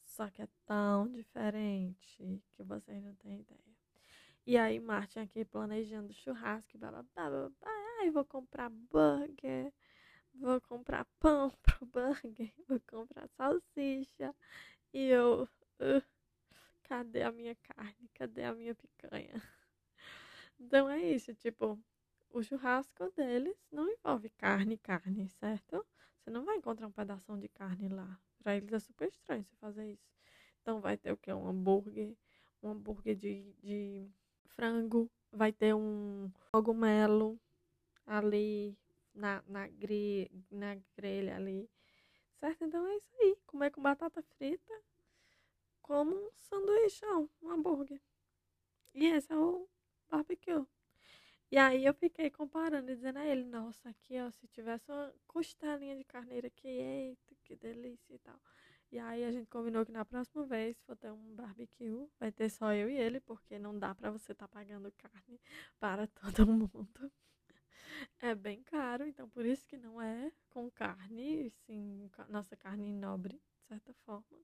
Só 0.04 0.30
que 0.30 0.42
é 0.42 0.48
tão 0.66 1.12
diferente 1.12 2.42
que 2.52 2.64
vocês 2.64 3.04
não 3.04 3.16
têm 3.16 3.40
ideia. 3.40 3.73
E 4.46 4.58
aí 4.58 4.80
Martin 4.80 5.20
aqui 5.20 5.44
planejando 5.46 6.14
churrasco, 6.14 6.78
bababá, 6.78 7.30
bababá. 7.30 7.56
Ai, 8.00 8.10
vou 8.12 8.26
comprar 8.26 8.70
burger, 8.70 9.74
vou 10.34 10.62
comprar 10.62 11.06
pão 11.20 11.52
pro 11.64 11.86
burger, 11.88 12.54
vou 12.68 12.80
comprar 12.88 13.28
salsicha. 13.30 14.36
E 14.94 15.08
eu, 15.08 15.50
uh, 15.82 16.04
cadê 16.84 17.24
a 17.24 17.32
minha 17.32 17.56
carne? 17.56 18.10
Cadê 18.16 18.44
a 18.46 18.54
minha 18.54 18.76
picanha? 18.76 19.34
Então 20.60 20.90
é 20.90 21.02
isso, 21.02 21.34
tipo, 21.36 21.80
o 22.32 22.42
churrasco 22.44 23.12
deles 23.12 23.58
não 23.72 23.90
envolve 23.90 24.30
carne, 24.32 24.78
carne, 24.78 25.30
certo? 25.30 25.86
Você 26.20 26.30
não 26.30 26.46
vai 26.46 26.58
encontrar 26.58 26.88
um 26.88 26.92
pedaço 26.92 27.38
de 27.38 27.48
carne 27.50 27.90
lá. 27.90 28.20
Pra 28.42 28.56
eles 28.56 28.72
é 28.74 28.80
super 28.80 29.08
estranho 29.10 29.44
você 29.44 29.56
fazer 29.58 29.92
isso. 29.92 30.10
Então 30.62 30.82
vai 30.82 30.98
ter 30.98 31.12
o 31.12 31.18
que? 31.18 31.32
Um 31.34 31.48
hambúrguer, 31.48 32.16
um 32.62 32.70
hambúrguer 32.72 33.16
de, 33.16 33.54
de 33.62 34.10
frango, 34.56 35.10
vai 35.32 35.52
ter 35.52 35.74
um 35.74 36.32
cogumelo 36.52 37.40
ali 38.06 38.78
na, 39.14 39.44
na, 39.48 39.68
gre, 39.68 40.32
na 40.52 40.76
grelha 40.96 41.36
ali. 41.36 41.70
Certo? 42.40 42.64
Então 42.66 42.86
é 42.88 42.96
isso 42.98 43.12
aí. 43.20 43.38
Comer 43.46 43.72
com 43.72 43.82
batata 43.82 44.22
frita 44.22 44.74
como 45.82 46.16
um 46.16 46.32
sanduíchão, 46.36 47.30
um 47.42 47.50
hambúrguer. 47.52 48.02
E 48.94 49.06
esse 49.08 49.32
é 49.32 49.38
o 49.38 49.68
barbecue. 50.10 50.66
E 51.52 51.58
aí 51.58 51.86
eu 51.86 51.94
fiquei 51.94 52.32
comparando 52.32 52.92
e 52.92 52.96
dizendo 52.96 53.20
a 53.20 53.26
ele, 53.26 53.44
nossa, 53.44 53.90
aqui 53.90 54.20
ó, 54.20 54.32
se 54.32 54.48
tivesse 54.48 54.92
uma 54.92 55.14
costelinha 55.28 55.96
de 55.96 56.04
carneiro 56.04 56.48
aqui, 56.48 56.68
eita, 56.68 57.36
que 57.44 57.56
delícia 57.56 58.16
e 58.16 58.20
tal. 58.20 58.40
E 58.94 59.00
aí 59.00 59.26
a 59.26 59.32
gente 59.32 59.50
combinou 59.50 59.84
que 59.84 59.92
na 59.92 60.06
próxima 60.06 60.46
vez, 60.46 60.78
se 60.78 60.84
for 60.84 60.96
ter 60.96 61.12
um 61.12 61.34
barbecue, 61.34 62.08
vai 62.20 62.32
ter 62.32 62.48
só 62.48 62.72
eu 62.76 62.88
e 62.88 62.96
ele, 62.96 63.20
porque 63.20 63.58
não 63.58 63.76
dá 63.76 63.96
para 63.96 64.12
você 64.12 64.34
estar 64.34 64.48
tá 64.48 64.54
pagando 64.54 64.92
carne 64.92 65.42
para 65.80 66.06
todo 66.06 66.46
mundo. 66.46 67.12
É 68.22 68.36
bem 68.36 68.62
caro, 68.62 69.08
então 69.08 69.28
por 69.28 69.48
isso 69.48 69.68
que 69.68 69.78
não 69.78 70.00
é 70.00 70.32
com 70.48 70.70
carne, 70.70 71.50
sim, 71.66 72.08
nossa 72.30 72.56
carne 72.56 72.94
nobre, 72.94 73.42
de 73.58 73.66
certa 73.66 73.96
forma. 74.06 74.40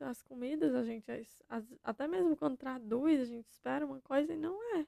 as 0.00 0.22
comidas, 0.22 0.74
a 0.74 0.82
gente 0.82 1.10
as, 1.46 1.66
até 1.84 2.08
mesmo 2.08 2.34
quando 2.38 2.56
traduz, 2.56 3.20
a 3.20 3.26
gente 3.26 3.50
espera 3.50 3.84
uma 3.84 4.00
coisa 4.00 4.32
e 4.32 4.38
não 4.38 4.58
é. 4.78 4.86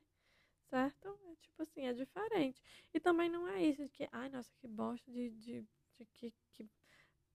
Certo? 0.71 1.09
É 1.31 1.35
tipo 1.43 1.62
assim, 1.62 1.83
é 1.88 1.93
diferente. 1.93 2.62
E 2.95 2.99
também 2.99 3.29
não 3.29 3.47
é 3.47 3.62
isso 3.62 3.83
de 3.83 3.91
que, 3.91 4.09
ai, 4.11 4.31
nossa, 4.31 4.50
que 4.57 4.67
bosta 4.67 5.12
de, 5.12 5.29
de, 5.29 5.69
de 5.99 6.07
que, 6.07 6.33
que 6.52 6.71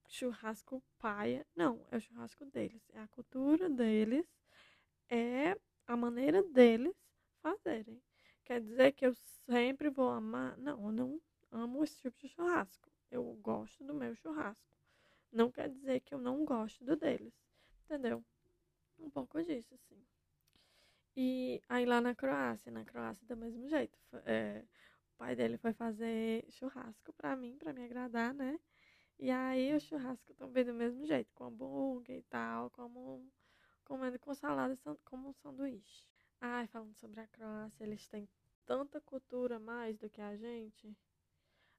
churrasco 0.08 0.82
paia. 0.98 1.46
Não, 1.54 1.86
é 1.90 1.96
o 1.96 2.00
churrasco 2.00 2.44
deles. 2.46 2.82
É 2.90 3.00
a 3.00 3.08
cultura 3.08 3.68
deles. 3.68 4.26
É 5.08 5.56
a 5.86 5.96
maneira 5.96 6.42
deles 6.42 6.94
fazerem. 7.40 8.02
Quer 8.44 8.60
dizer 8.60 8.92
que 8.92 9.06
eu 9.06 9.14
sempre 9.46 9.90
vou 9.90 10.08
amar? 10.08 10.56
Não, 10.58 10.86
eu 10.86 10.92
não 10.92 11.20
amo 11.50 11.84
esse 11.84 12.00
tipo 12.00 12.18
de 12.18 12.28
churrasco. 12.28 12.90
Eu 13.10 13.24
gosto 13.42 13.84
do 13.84 13.94
meu 13.94 14.14
churrasco. 14.16 14.66
Não 15.30 15.50
quer 15.50 15.68
dizer 15.68 16.00
que 16.00 16.14
eu 16.14 16.18
não 16.18 16.44
gosto 16.44 16.84
do 16.84 16.96
deles. 16.96 17.34
Entendeu? 17.84 18.24
Um 18.98 19.10
pouco 19.10 19.42
disso, 19.42 19.74
assim. 19.74 20.02
E 21.16 21.60
aí 21.68 21.84
lá 21.84 22.00
na 22.00 22.14
Croácia, 22.14 22.70
na 22.70 22.84
Croácia 22.84 23.26
do 23.26 23.36
mesmo 23.36 23.68
jeito. 23.68 23.98
É, 24.24 24.64
o 25.14 25.18
pai 25.18 25.34
dele 25.34 25.58
foi 25.58 25.72
fazer 25.72 26.44
churrasco 26.50 27.12
pra 27.12 27.36
mim, 27.36 27.56
pra 27.58 27.72
me 27.72 27.84
agradar, 27.84 28.32
né? 28.32 28.58
E 29.18 29.30
aí 29.30 29.74
o 29.74 29.80
churrasco 29.80 30.32
também 30.34 30.64
do 30.64 30.72
mesmo 30.72 31.04
jeito, 31.04 31.32
com 31.34 31.44
hambúrguer 31.44 32.18
e 32.18 32.22
tal, 32.22 32.70
como 32.70 33.28
comendo 33.84 34.18
com 34.18 34.34
salada 34.34 34.78
como 35.04 35.28
um 35.28 35.32
sanduíche. 35.32 36.04
Ai, 36.40 36.66
falando 36.68 36.94
sobre 36.94 37.20
a 37.20 37.26
Croácia, 37.26 37.82
eles 37.82 38.06
têm 38.06 38.28
tanta 38.64 39.00
cultura 39.00 39.58
mais 39.58 39.98
do 39.98 40.08
que 40.08 40.20
a 40.20 40.36
gente. 40.36 40.96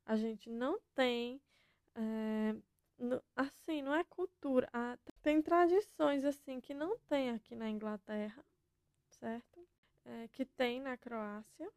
A 0.06 0.18
gente 0.18 0.50
não 0.50 0.80
tem. 0.96 1.40
É, 1.96 2.56
assim, 3.36 3.82
não 3.82 3.94
é 3.94 4.04
cultura. 4.04 4.70
Tem 5.22 5.42
tradições 5.42 6.26
assim 6.26 6.60
que 6.60 6.74
não 6.74 6.98
tem 7.08 7.30
aqui 7.30 7.56
na 7.56 7.70
Inglaterra, 7.70 8.44
certo? 9.08 9.66
É, 10.04 10.28
que 10.30 10.46
tem 10.46 10.82
na 10.82 10.98
Croácia. 10.98 11.72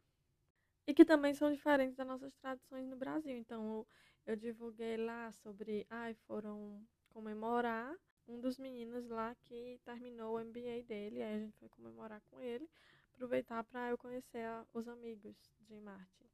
E 0.85 0.93
que 0.93 1.05
também 1.05 1.33
são 1.33 1.51
diferentes 1.51 1.95
das 1.95 2.07
nossas 2.07 2.33
tradições 2.33 2.87
no 2.87 2.95
Brasil. 2.95 3.37
Então, 3.37 3.63
eu, 3.65 3.87
eu 4.27 4.35
divulguei 4.35 4.97
lá 4.97 5.31
sobre. 5.31 5.85
Ai, 5.89 6.13
foram 6.27 6.81
comemorar 7.09 7.95
um 8.27 8.39
dos 8.39 8.57
meninos 8.57 9.07
lá 9.07 9.35
que 9.43 9.79
terminou 9.85 10.35
o 10.35 10.43
MBA 10.43 10.83
dele. 10.87 11.21
Aí 11.23 11.35
a 11.35 11.39
gente 11.39 11.57
foi 11.57 11.69
comemorar 11.69 12.21
com 12.29 12.41
ele 12.41 12.69
aproveitar 13.13 13.63
para 13.63 13.89
eu 13.89 13.97
conhecer 13.97 14.43
a, 14.45 14.65
os 14.73 14.87
amigos 14.87 15.35
de 15.61 15.79
Martin. 15.79 16.25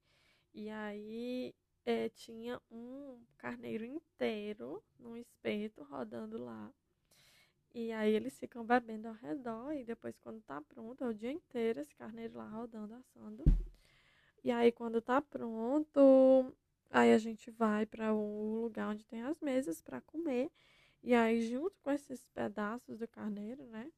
E 0.54 0.70
aí 0.70 1.54
é, 1.86 2.10
tinha 2.10 2.60
um 2.72 3.22
carneiro 3.38 3.86
inteiro 3.86 4.84
num 4.98 5.16
espeto 5.16 5.84
rodando 5.84 6.44
lá. 6.44 6.72
E 7.72 7.92
aí 7.92 8.14
eles 8.16 8.38
ficam 8.40 8.66
bebendo 8.66 9.08
ao 9.08 9.14
redor 9.14 9.74
e 9.74 9.84
depois 9.84 10.18
quando 10.18 10.42
tá 10.42 10.60
pronto, 10.62 11.04
é 11.04 11.08
o 11.08 11.14
dia 11.14 11.32
inteiro 11.32 11.82
esse 11.82 11.96
carneiro 11.96 12.38
lá 12.38 12.48
rodando, 12.50 12.96
assando. 12.96 13.44
E 14.44 14.52
aí 14.52 14.72
quando 14.72 15.02
tá 15.02 15.22
pronto, 15.22 16.54
aí 16.90 17.14
a 17.14 17.18
gente 17.18 17.52
vai 17.52 17.86
para 17.86 18.14
o 18.14 18.62
lugar 18.64 18.90
onde 18.90 19.06
tem 19.06 19.22
as 19.24 19.40
mesas 19.42 19.82
para 19.82 20.02
comer. 20.02 20.52
E 21.04 21.14
aí 21.14 21.42
junto 21.42 21.80
com 21.82 21.92
esses 21.92 22.26
pedaços 22.34 23.00
do 23.00 23.08
carneiro, 23.08 23.66
né? 23.68 23.92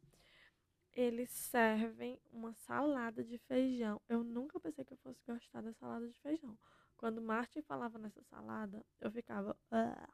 eles 0.93 1.29
servem 1.29 2.19
uma 2.31 2.53
salada 2.53 3.23
de 3.23 3.37
feijão. 3.37 4.01
Eu 4.09 4.23
nunca 4.23 4.59
pensei 4.59 4.83
que 4.83 4.93
eu 4.93 4.97
fosse 4.97 5.21
gostar 5.25 5.61
da 5.61 5.73
salada 5.73 6.07
de 6.07 6.17
feijão. 6.19 6.57
Quando 6.97 7.21
Martin 7.21 7.61
falava 7.61 7.97
nessa 7.97 8.21
salada, 8.23 8.85
eu 8.99 9.11
ficava, 9.11 9.57
ah, 9.71 10.09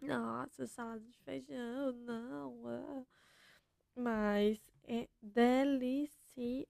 nossa, 0.00 0.66
salada 0.66 1.00
de 1.00 1.12
feijão, 1.18 1.92
não. 1.92 2.66
Ah. 2.66 3.04
Mas 3.94 4.60
é 4.84 5.08
deliciosa. 5.20 6.68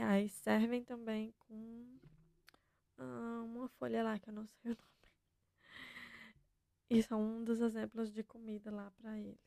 Aí 0.00 0.28
servem 0.28 0.84
também 0.84 1.32
com 1.38 1.98
ah, 2.98 3.42
uma 3.44 3.68
folha 3.68 4.02
lá 4.02 4.18
que 4.18 4.28
eu 4.28 4.34
não 4.34 4.46
sei 4.46 4.72
o 4.72 4.76
nome. 4.78 4.90
E 6.90 7.02
são 7.02 7.22
um 7.22 7.44
dos 7.44 7.60
exemplos 7.60 8.12
de 8.12 8.22
comida 8.22 8.70
lá 8.70 8.90
para 9.00 9.18
eles. 9.18 9.38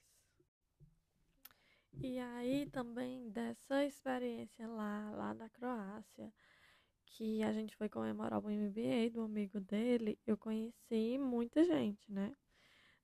E 2.02 2.20
aí 2.20 2.66
também 2.70 3.30
dessa 3.30 3.86
experiência 3.86 4.68
lá, 4.68 5.12
lá 5.12 5.34
da 5.34 5.50
Croácia, 5.50 6.34
que 7.06 7.44
a 7.44 7.54
gente 7.54 7.76
foi 7.76 7.90
comemorar 7.90 8.44
o 8.44 8.50
MBA 8.50 9.12
do 9.12 9.22
amigo 9.22 9.60
dele, 9.60 10.20
eu 10.26 10.38
conheci 10.38 11.18
muita 11.20 11.64
gente, 11.64 12.12
né? 12.12 12.36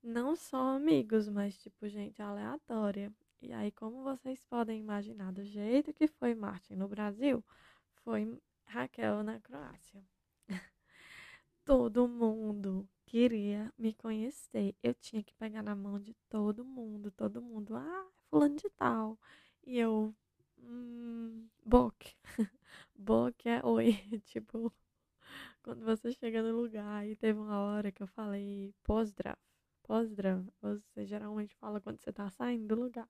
Não 0.02 0.34
só 0.34 0.76
amigos, 0.76 1.28
mas 1.28 1.56
tipo 1.58 1.88
gente 1.88 2.20
aleatória. 2.20 3.12
E 3.42 3.52
aí, 3.52 3.70
como 3.72 4.02
vocês 4.02 4.42
podem 4.44 4.80
imaginar, 4.80 5.32
do 5.32 5.44
jeito 5.44 5.92
que 5.92 6.06
foi 6.06 6.34
Martin 6.34 6.74
no 6.74 6.86
Brasil, 6.88 7.42
foi 8.04 8.38
Raquel 8.66 9.22
na 9.22 9.40
Croácia. 9.40 10.04
todo 11.64 12.08
mundo 12.08 12.88
queria 13.06 13.72
me 13.78 13.94
conhecer. 13.94 14.74
Eu 14.82 14.94
tinha 14.94 15.22
que 15.22 15.34
pegar 15.34 15.62
na 15.62 15.74
mão 15.74 15.98
de 15.98 16.14
todo 16.28 16.64
mundo, 16.64 17.10
todo 17.10 17.40
mundo. 17.40 17.76
Ah, 17.76 18.06
fulano 18.28 18.56
de 18.56 18.68
tal. 18.70 19.18
E 19.64 19.78
eu, 19.78 20.14
hum, 20.58 21.48
Bok. 21.64 22.14
Bok 22.94 23.48
é 23.48 23.64
oi. 23.64 23.92
tipo, 24.26 24.72
quando 25.62 25.84
você 25.84 26.12
chega 26.12 26.42
no 26.42 26.60
lugar 26.60 27.06
e 27.08 27.16
teve 27.16 27.38
uma 27.38 27.58
hora 27.60 27.92
que 27.92 28.02
eu 28.02 28.06
falei 28.06 28.74
pós-draft. 28.82 29.40
Você 30.60 31.04
geralmente 31.04 31.56
fala 31.56 31.80
quando 31.80 31.98
você 31.98 32.12
tá 32.12 32.30
saindo 32.30 32.68
do 32.68 32.80
lugar. 32.80 33.08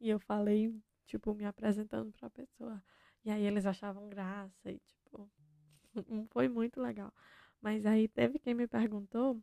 E 0.00 0.08
eu 0.08 0.20
falei, 0.20 0.72
tipo, 1.04 1.34
me 1.34 1.44
apresentando 1.44 2.12
pra 2.12 2.30
pessoa. 2.30 2.82
E 3.24 3.30
aí 3.30 3.44
eles 3.44 3.66
achavam 3.66 4.08
graça 4.08 4.70
e, 4.70 4.78
tipo, 4.78 5.28
foi 6.30 6.48
muito 6.48 6.80
legal. 6.80 7.12
Mas 7.60 7.84
aí 7.84 8.06
teve 8.08 8.38
quem 8.38 8.54
me 8.54 8.66
perguntou 8.68 9.42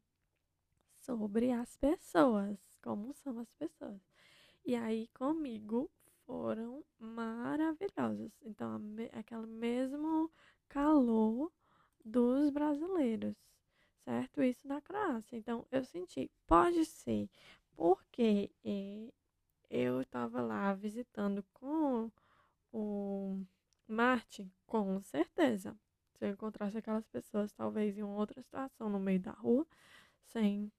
sobre 0.97 1.51
as 1.51 1.75
pessoas, 1.77 2.57
como 2.81 3.13
são 3.13 3.37
as 3.39 3.53
pessoas. 3.55 4.01
E 4.65 4.75
aí 4.75 5.09
comigo 5.09 5.91
foram 6.25 6.83
maravilhosos. 6.97 8.31
Então, 8.41 8.81
aquele 9.11 9.45
mesmo 9.47 10.31
calor 10.69 11.51
dos 12.03 12.49
brasileiros, 12.49 13.35
certo? 14.07 14.41
Isso 14.41 14.65
na 14.65 14.79
Croácia. 14.81 15.35
Então, 15.37 15.65
eu 15.69 15.83
senti, 15.83 16.31
pode 16.47 16.85
ser, 16.85 17.29
porque 17.75 18.49
eh, 18.63 19.11
eu 19.69 20.01
estava 20.01 20.41
lá 20.41 20.73
visitando 20.73 21.43
com 21.53 22.09
o 22.71 23.43
Martin, 23.85 24.49
com 24.65 25.01
certeza. 25.01 25.77
Se 26.15 26.25
eu 26.25 26.29
encontrasse 26.29 26.77
aquelas 26.77 27.05
pessoas, 27.07 27.51
talvez 27.51 27.97
em 27.97 28.03
outra 28.03 28.41
situação, 28.41 28.89
no 28.89 28.99
meio 28.99 29.19
da 29.19 29.31
rua, 29.31 29.67
sem 30.23 30.71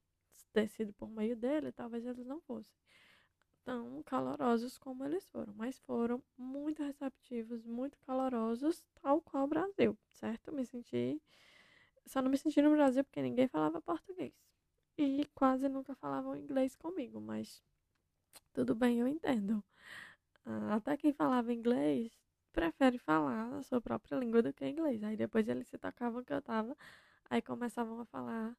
ter 0.53 0.67
sido 0.69 0.95
por 0.95 1.11
meio 1.11 1.37
dele, 1.37 1.71
talvez 1.71 2.07
eles 2.07 2.25
não 2.27 2.41
fossem 2.41 2.75
tão 3.63 4.03
calorosos 4.05 4.79
como 4.79 5.05
eles 5.05 5.29
foram, 5.29 5.53
mas 5.55 5.79
foram 5.81 6.23
muito 6.39 6.83
receptivos, 6.83 7.67
muito 7.67 7.99
calorosos, 8.07 8.83
tal 9.03 9.21
qual 9.21 9.45
o 9.45 9.49
Brasil, 9.49 9.99
certo? 10.09 10.51
Me 10.51 10.65
senti. 10.65 11.21
Só 12.09 12.23
não 12.23 12.31
me 12.31 12.39
senti 12.39 12.61
no 12.63 12.71
Brasil 12.73 13.05
porque 13.05 13.23
ninguém 13.23 13.47
falava 13.47 13.81
português. 13.81 14.33
E 14.97 15.25
quase 15.35 15.69
nunca 15.69 15.95
falavam 15.95 16.37
inglês 16.37 16.75
comigo, 16.75 17.21
mas 17.21 17.63
tudo 18.53 18.75
bem, 18.75 19.01
eu 19.01 19.07
entendo. 19.07 19.63
Ah, 20.45 20.77
até 20.77 20.97
quem 20.97 21.13
falava 21.13 21.53
inglês 21.53 22.11
prefere 22.53 22.99
falar 22.99 23.55
a 23.57 23.63
sua 23.63 23.81
própria 23.81 24.17
língua 24.19 24.43
do 24.43 24.53
que 24.53 24.67
inglês. 24.67 25.03
Aí 25.05 25.17
depois 25.17 25.49
eles 25.49 25.69
se 25.69 25.79
tocavam 25.79 26.25
que 26.25 26.33
eu 26.33 26.43
tava, 26.43 26.77
aí 27.31 27.43
começavam 27.43 28.01
a 28.01 28.05
falar 28.07 28.57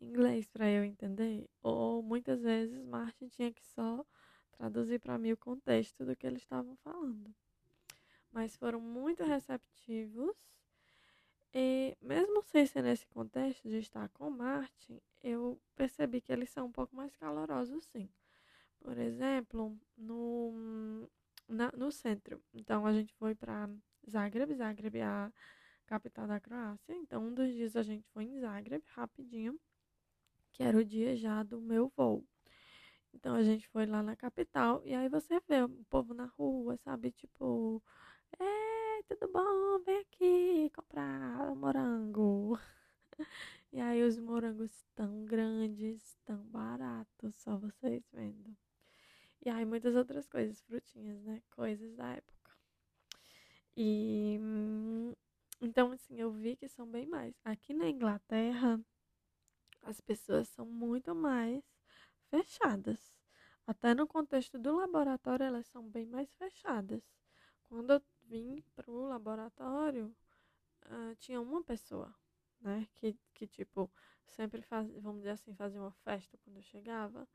inglês 0.00 0.46
para 0.48 0.68
eu 0.70 0.84
entender. 0.84 1.48
Ou 1.62 2.02
muitas 2.02 2.42
vezes 2.42 2.84
Martin 2.84 3.28
tinha 3.28 3.52
que 3.52 3.64
só 3.64 4.04
traduzir 4.50 4.98
para 4.98 5.16
mim 5.16 5.32
o 5.32 5.36
contexto 5.36 6.04
do 6.04 6.16
que 6.16 6.26
eles 6.26 6.42
estavam 6.42 6.76
falando. 6.76 7.34
Mas 8.32 8.56
foram 8.56 8.80
muito 8.80 9.24
receptivos. 9.24 10.36
E 11.54 11.96
mesmo 12.00 12.42
sem 12.42 12.66
ser 12.66 12.82
nesse 12.82 13.06
contexto 13.06 13.68
de 13.68 13.78
estar 13.78 14.08
com 14.10 14.30
Martin, 14.30 15.00
eu 15.22 15.60
percebi 15.74 16.20
que 16.20 16.32
eles 16.32 16.50
são 16.50 16.66
um 16.66 16.72
pouco 16.72 16.94
mais 16.94 17.14
calorosos, 17.16 17.84
sim. 17.86 18.08
Por 18.80 18.98
exemplo, 18.98 19.76
no, 19.96 21.08
na, 21.48 21.72
no 21.72 21.90
centro. 21.90 22.40
Então 22.54 22.86
a 22.86 22.92
gente 22.92 23.14
foi 23.14 23.34
para 23.34 23.68
Zagreb. 24.08 24.54
Zagreb 24.54 24.98
é 24.98 25.04
a 25.04 25.32
capital 25.86 26.26
da 26.26 26.40
Croácia. 26.40 26.94
Então 26.94 27.26
um 27.26 27.34
dos 27.34 27.48
dias 27.52 27.76
a 27.76 27.82
gente 27.82 28.06
foi 28.12 28.24
em 28.24 28.38
Zagreb, 28.40 28.84
rapidinho, 28.88 29.58
que 30.52 30.62
era 30.62 30.76
o 30.76 30.84
dia 30.84 31.16
já 31.16 31.42
do 31.42 31.60
meu 31.60 31.92
voo. 31.96 32.24
Então 33.12 33.34
a 33.34 33.42
gente 33.42 33.66
foi 33.68 33.86
lá 33.86 34.02
na 34.02 34.14
capital 34.14 34.82
e 34.84 34.94
aí 34.94 35.08
você 35.08 35.40
vê 35.48 35.62
o 35.62 35.68
povo 35.90 36.14
na 36.14 36.26
rua, 36.26 36.76
sabe? 36.78 37.10
Tipo, 37.10 37.82
é, 38.38 38.87
tudo 39.04 39.28
bom? 39.32 39.78
Vem 39.84 40.00
aqui 40.00 40.70
comprar 40.74 41.54
morango. 41.54 42.58
E 43.70 43.80
aí 43.82 44.02
os 44.02 44.16
morangos 44.18 44.72
tão 44.94 45.26
grandes, 45.26 46.16
tão 46.24 46.38
baratos, 46.46 47.34
só 47.34 47.58
vocês 47.58 48.02
vendo. 48.12 48.56
E 49.44 49.50
aí 49.50 49.64
muitas 49.66 49.94
outras 49.94 50.26
coisas, 50.26 50.62
frutinhas, 50.62 51.20
né? 51.22 51.42
Coisas 51.50 51.94
da 51.94 52.12
época. 52.14 52.52
E 53.76 54.40
então, 55.60 55.92
assim, 55.92 56.20
eu 56.20 56.30
vi 56.30 56.56
que 56.56 56.68
são 56.68 56.86
bem 56.86 57.06
mais. 57.06 57.34
Aqui 57.44 57.74
na 57.74 57.88
Inglaterra, 57.88 58.80
as 59.82 60.00
pessoas 60.00 60.48
são 60.48 60.64
muito 60.64 61.14
mais 61.14 61.64
fechadas. 62.30 63.12
Até 63.66 63.94
no 63.94 64.06
contexto 64.06 64.58
do 64.58 64.76
laboratório, 64.76 65.44
elas 65.44 65.66
são 65.66 65.82
bem 65.88 66.06
mais 66.06 66.32
fechadas. 66.36 67.02
Quando 67.68 67.92
eu 67.92 68.00
vim 68.28 68.62
para 68.74 68.90
o 68.90 69.08
laboratório, 69.08 70.14
uh, 70.86 71.14
tinha 71.16 71.40
uma 71.40 71.62
pessoa, 71.62 72.14
né? 72.60 72.86
Que, 72.94 73.16
que 73.34 73.46
tipo, 73.46 73.90
sempre 74.26 74.62
faz, 74.62 74.90
vamos 74.96 75.20
dizer 75.20 75.30
assim, 75.30 75.54
fazia 75.54 75.80
uma 75.80 75.92
festa 75.92 76.38
quando 76.38 76.56
eu 76.56 76.62
chegava. 76.62 77.28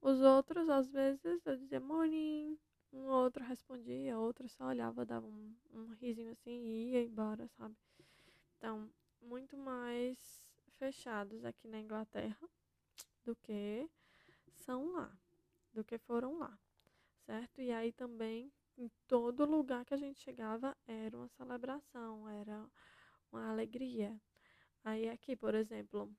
Os 0.00 0.20
outros, 0.20 0.68
às 0.68 0.90
vezes, 0.90 1.44
eu 1.46 1.56
dizia 1.56 1.80
morning, 1.80 2.58
um 2.92 3.06
outro 3.06 3.44
respondia, 3.44 4.18
outro 4.18 4.48
só 4.48 4.66
olhava, 4.66 5.04
dava 5.04 5.26
um, 5.26 5.54
um 5.72 5.94
risinho 5.94 6.30
assim 6.32 6.50
e 6.50 6.92
ia 6.92 7.02
embora, 7.02 7.48
sabe? 7.48 7.76
Então, 8.56 8.90
muito 9.20 9.56
mais 9.56 10.42
fechados 10.78 11.44
aqui 11.44 11.68
na 11.68 11.80
Inglaterra 11.80 12.48
do 13.24 13.34
que 13.36 13.88
são 14.56 14.92
lá 14.92 15.12
do 15.72 15.84
que 15.84 15.98
foram 15.98 16.38
lá, 16.38 16.58
certo? 17.24 17.60
E 17.60 17.70
aí 17.70 17.92
também, 17.92 18.52
em 18.78 18.90
todo 19.06 19.44
lugar 19.44 19.84
que 19.84 19.92
a 19.92 19.96
gente 19.96 20.20
chegava, 20.20 20.76
era 20.86 21.16
uma 21.16 21.28
celebração, 21.28 22.28
era 22.28 22.64
uma 23.32 23.50
alegria. 23.50 24.18
Aí 24.84 25.08
aqui, 25.08 25.36
por 25.36 25.54
exemplo, 25.54 26.10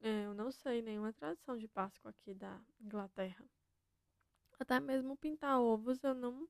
é, 0.00 0.26
eu 0.26 0.34
não 0.34 0.50
sei 0.52 0.80
nenhuma 0.80 1.12
tradição 1.12 1.56
de 1.56 1.66
Páscoa 1.68 2.10
aqui 2.10 2.32
da 2.32 2.60
Inglaterra. 2.80 3.44
Até 4.58 4.78
mesmo 4.78 5.16
pintar 5.16 5.60
ovos 5.60 6.02
eu 6.04 6.14
não, 6.14 6.48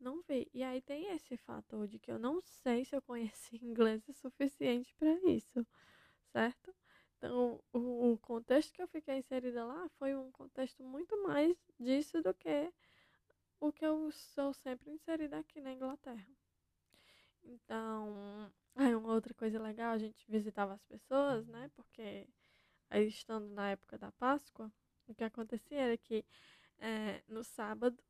não 0.00 0.22
vi. 0.22 0.48
E 0.54 0.62
aí 0.62 0.80
tem 0.80 1.12
esse 1.12 1.36
fator 1.36 1.86
de 1.86 1.98
que 1.98 2.10
eu 2.10 2.18
não 2.18 2.40
sei 2.40 2.84
se 2.84 2.96
eu 2.96 3.02
conheci 3.02 3.56
inglês 3.62 4.08
o 4.08 4.12
suficiente 4.14 4.94
para 4.94 5.12
isso, 5.30 5.66
certo? 6.32 6.74
Então, 7.18 7.62
o, 7.72 8.12
o, 8.12 8.18
contexto 8.18 8.72
que 8.72 8.82
eu 8.82 8.88
fiquei 8.88 9.16
inserida 9.18 9.64
lá 9.64 9.88
foi 9.98 10.14
um 10.14 10.30
contexto 10.32 10.82
muito 10.84 11.22
mais 11.22 11.56
disso 11.78 12.22
do 12.22 12.34
que 12.34 12.72
o 13.68 13.72
que 13.72 13.84
eu 13.84 14.10
sou 14.12 14.52
sempre 14.52 14.90
inserida 14.90 15.38
aqui 15.38 15.58
na 15.60 15.72
Inglaterra. 15.72 16.26
Então, 17.42 18.52
aí 18.76 18.94
uma 18.94 19.14
outra 19.14 19.32
coisa 19.32 19.58
legal, 19.60 19.92
a 19.92 19.98
gente 19.98 20.24
visitava 20.28 20.74
as 20.74 20.84
pessoas, 20.84 21.46
né? 21.46 21.70
Porque 21.74 22.28
aí 22.90 23.08
estando 23.08 23.48
na 23.48 23.70
época 23.70 23.96
da 23.96 24.12
Páscoa, 24.12 24.70
o 25.08 25.14
que 25.14 25.24
acontecia 25.24 25.78
era 25.78 25.96
que 25.96 26.24
é, 26.78 27.22
no 27.26 27.42
sábado 27.42 28.02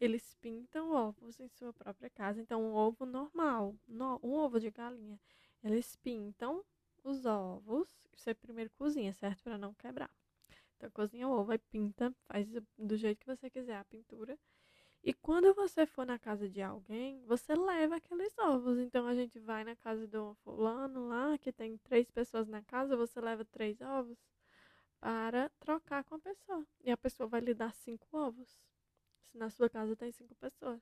eles 0.00 0.34
pintam 0.40 0.92
ovos 0.92 1.38
em 1.38 1.48
sua 1.48 1.72
própria 1.72 2.08
casa. 2.08 2.40
Então, 2.40 2.62
um 2.62 2.74
ovo 2.74 3.04
normal, 3.04 3.76
no, 3.86 4.18
um 4.22 4.32
ovo 4.32 4.58
de 4.58 4.70
galinha, 4.70 5.20
eles 5.62 5.94
pintam 5.96 6.64
os 7.02 7.26
ovos. 7.26 7.88
Você 8.16 8.34
primeiro 8.34 8.70
cozinha, 8.78 9.12
certo? 9.12 9.42
Para 9.42 9.58
não 9.58 9.74
quebrar. 9.74 10.10
Então, 10.76 10.90
cozinha 10.90 11.28
o 11.28 11.32
ovo, 11.32 11.52
aí 11.52 11.58
pinta, 11.58 12.14
faz 12.26 12.48
do 12.78 12.96
jeito 12.96 13.18
que 13.20 13.26
você 13.26 13.50
quiser 13.50 13.76
a 13.76 13.84
pintura. 13.84 14.38
E 15.06 15.12
quando 15.12 15.52
você 15.52 15.84
for 15.84 16.06
na 16.06 16.18
casa 16.18 16.48
de 16.48 16.62
alguém, 16.62 17.22
você 17.26 17.54
leva 17.54 17.96
aqueles 17.96 18.32
ovos. 18.38 18.78
Então, 18.78 19.06
a 19.06 19.14
gente 19.14 19.38
vai 19.38 19.62
na 19.62 19.76
casa 19.76 20.06
do 20.06 20.34
fulano 20.36 21.08
lá, 21.08 21.36
que 21.36 21.52
tem 21.52 21.76
três 21.76 22.10
pessoas 22.10 22.48
na 22.48 22.62
casa, 22.62 22.96
você 22.96 23.20
leva 23.20 23.44
três 23.44 23.78
ovos 23.82 24.16
para 24.98 25.50
trocar 25.60 26.04
com 26.04 26.14
a 26.14 26.18
pessoa. 26.18 26.66
E 26.82 26.90
a 26.90 26.96
pessoa 26.96 27.28
vai 27.28 27.42
lhe 27.42 27.52
dar 27.52 27.74
cinco 27.74 28.16
ovos. 28.16 28.48
Se 29.24 29.36
na 29.36 29.50
sua 29.50 29.68
casa 29.68 29.94
tem 29.94 30.10
cinco 30.10 30.34
pessoas. 30.36 30.80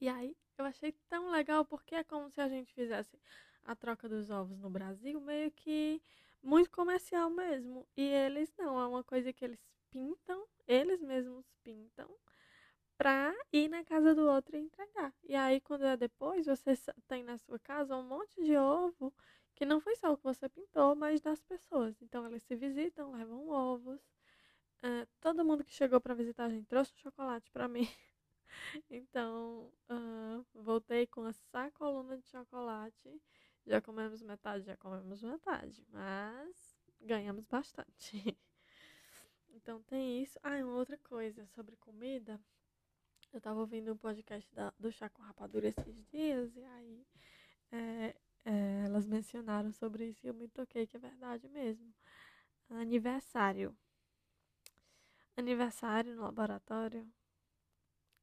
E 0.00 0.08
aí, 0.08 0.34
eu 0.56 0.64
achei 0.64 0.92
tão 1.06 1.30
legal 1.30 1.66
porque 1.66 1.96
é 1.96 2.02
como 2.02 2.30
se 2.30 2.40
a 2.40 2.48
gente 2.48 2.72
fizesse 2.72 3.20
a 3.62 3.76
troca 3.76 4.08
dos 4.08 4.30
ovos 4.30 4.58
no 4.58 4.70
Brasil 4.70 5.20
meio 5.20 5.50
que 5.50 6.00
muito 6.42 6.70
comercial 6.70 7.28
mesmo. 7.28 7.86
E 7.94 8.02
eles 8.02 8.50
não, 8.56 8.80
é 8.80 8.86
uma 8.86 9.04
coisa 9.04 9.34
que 9.34 9.44
eles 9.44 9.60
pintam, 9.90 10.46
eles 10.66 11.02
mesmos 11.02 11.44
pintam, 11.62 12.08
pra 12.96 13.34
ir 13.52 13.68
na 13.68 13.84
casa 13.84 14.14
do 14.14 14.26
outro 14.26 14.56
e 14.56 14.60
entregar. 14.60 15.12
E 15.24 15.34
aí, 15.34 15.60
quando 15.60 15.84
é 15.84 15.96
depois, 15.96 16.46
você 16.46 16.74
tem 17.08 17.22
na 17.22 17.38
sua 17.38 17.58
casa 17.58 17.96
um 17.96 18.02
monte 18.02 18.42
de 18.42 18.56
ovo 18.56 19.14
que 19.54 19.64
não 19.64 19.80
foi 19.80 19.96
só 19.96 20.12
o 20.12 20.16
que 20.16 20.24
você 20.24 20.48
pintou, 20.48 20.94
mas 20.94 21.20
das 21.20 21.42
pessoas. 21.42 22.00
Então, 22.02 22.26
eles 22.26 22.42
se 22.42 22.54
visitam, 22.56 23.12
levam 23.12 23.48
ovos. 23.48 24.00
Uh, 24.82 25.06
todo 25.20 25.44
mundo 25.44 25.64
que 25.64 25.72
chegou 25.72 26.00
para 26.00 26.14
visitar 26.14 26.44
a 26.44 26.50
gente 26.50 26.66
trouxe 26.66 26.92
um 26.94 26.98
chocolate 26.98 27.50
para 27.50 27.66
mim. 27.68 27.88
então, 28.90 29.72
uh, 29.90 30.44
voltei 30.54 31.06
com 31.06 31.24
a 31.24 31.32
sacoluna 31.32 32.18
de 32.18 32.26
chocolate 32.28 33.20
já 33.66 33.80
comemos 33.80 34.22
metade, 34.22 34.64
já 34.64 34.76
comemos 34.76 35.22
metade, 35.22 35.84
mas 35.90 36.78
ganhamos 37.00 37.44
bastante. 37.46 38.12
então 39.50 39.82
tem 39.82 40.22
isso. 40.22 40.38
Ah, 40.42 40.56
uma 40.64 40.76
outra 40.76 40.96
coisa 40.98 41.44
sobre 41.46 41.76
comida. 41.76 42.40
Eu 43.36 43.40
tava 43.42 43.60
ouvindo 43.60 43.92
um 43.92 43.96
podcast 43.98 44.50
da, 44.54 44.72
do 44.78 44.90
Chá 44.90 45.10
com 45.10 45.20
Rapadura 45.20 45.68
esses 45.68 46.06
dias 46.06 46.56
e 46.56 46.64
aí 46.64 47.06
é, 47.70 48.16
é, 48.46 48.84
elas 48.86 49.06
mencionaram 49.06 49.70
sobre 49.72 50.08
isso 50.08 50.24
e 50.24 50.30
eu 50.30 50.32
me 50.32 50.48
toquei 50.48 50.86
que 50.86 50.96
é 50.96 50.98
verdade 51.00 51.46
mesmo. 51.50 51.92
Aniversário. 52.70 53.76
Aniversário 55.36 56.16
no 56.16 56.22
laboratório. 56.22 57.06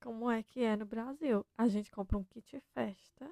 Como 0.01 0.31
é 0.31 0.41
que 0.41 0.63
é 0.63 0.75
no 0.75 0.83
Brasil? 0.87 1.45
A 1.55 1.67
gente 1.67 1.91
compra 1.91 2.17
um 2.17 2.23
kit 2.23 2.59
festa 2.73 3.31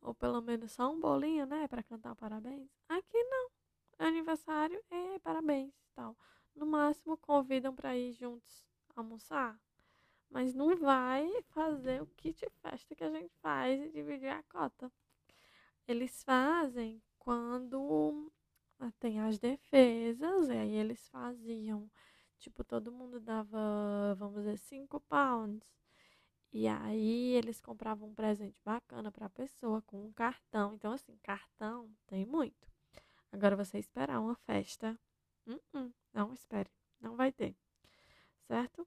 ou 0.00 0.14
pelo 0.14 0.40
menos 0.40 0.72
só 0.72 0.90
um 0.90 0.98
bolinho, 0.98 1.44
né, 1.44 1.68
para 1.68 1.82
cantar 1.82 2.16
parabéns. 2.16 2.70
Aqui 2.88 3.22
não. 3.24 3.50
Aniversário 3.98 4.82
é 4.90 5.18
parabéns 5.18 5.74
e 5.74 5.90
tal. 5.94 6.16
No 6.56 6.64
máximo 6.64 7.18
convidam 7.18 7.74
para 7.74 7.94
ir 7.94 8.14
juntos 8.14 8.66
almoçar, 8.96 9.60
mas 10.32 10.54
não 10.54 10.76
vai 10.76 11.28
fazer 11.50 12.02
o 12.02 12.06
kit 12.06 12.44
festa 12.62 12.94
que 12.94 13.04
a 13.04 13.10
gente 13.10 13.32
faz 13.40 13.80
e 13.80 13.90
dividir 13.90 14.28
a 14.30 14.42
cota. 14.44 14.90
Eles 15.86 16.22
fazem 16.24 17.02
quando 17.18 18.32
ah, 18.80 18.92
tem 18.98 19.20
as 19.20 19.38
defesas, 19.38 20.48
e 20.48 20.52
aí 20.52 20.74
eles 20.74 21.08
faziam, 21.08 21.90
tipo, 22.38 22.64
todo 22.64 22.90
mundo 22.90 23.20
dava, 23.20 24.14
vamos 24.18 24.42
dizer, 24.42 24.58
5 24.58 25.00
pounds 25.00 25.72
e 26.52 26.68
aí 26.68 27.32
eles 27.32 27.60
compravam 27.62 28.08
um 28.08 28.14
presente 28.14 28.60
bacana 28.62 29.10
para 29.10 29.26
a 29.26 29.30
pessoa 29.30 29.80
com 29.82 30.04
um 30.04 30.12
cartão. 30.12 30.74
Então, 30.74 30.92
assim, 30.92 31.16
cartão 31.22 31.90
tem 32.06 32.26
muito. 32.26 32.68
Agora 33.32 33.56
você 33.56 33.78
esperar 33.78 34.20
uma 34.20 34.36
festa, 34.36 34.98
uh 35.46 35.60
-uh, 35.74 35.92
não 36.12 36.34
espere, 36.34 36.70
não 37.00 37.16
vai 37.16 37.32
ter. 37.32 37.56
Certo? 38.42 38.86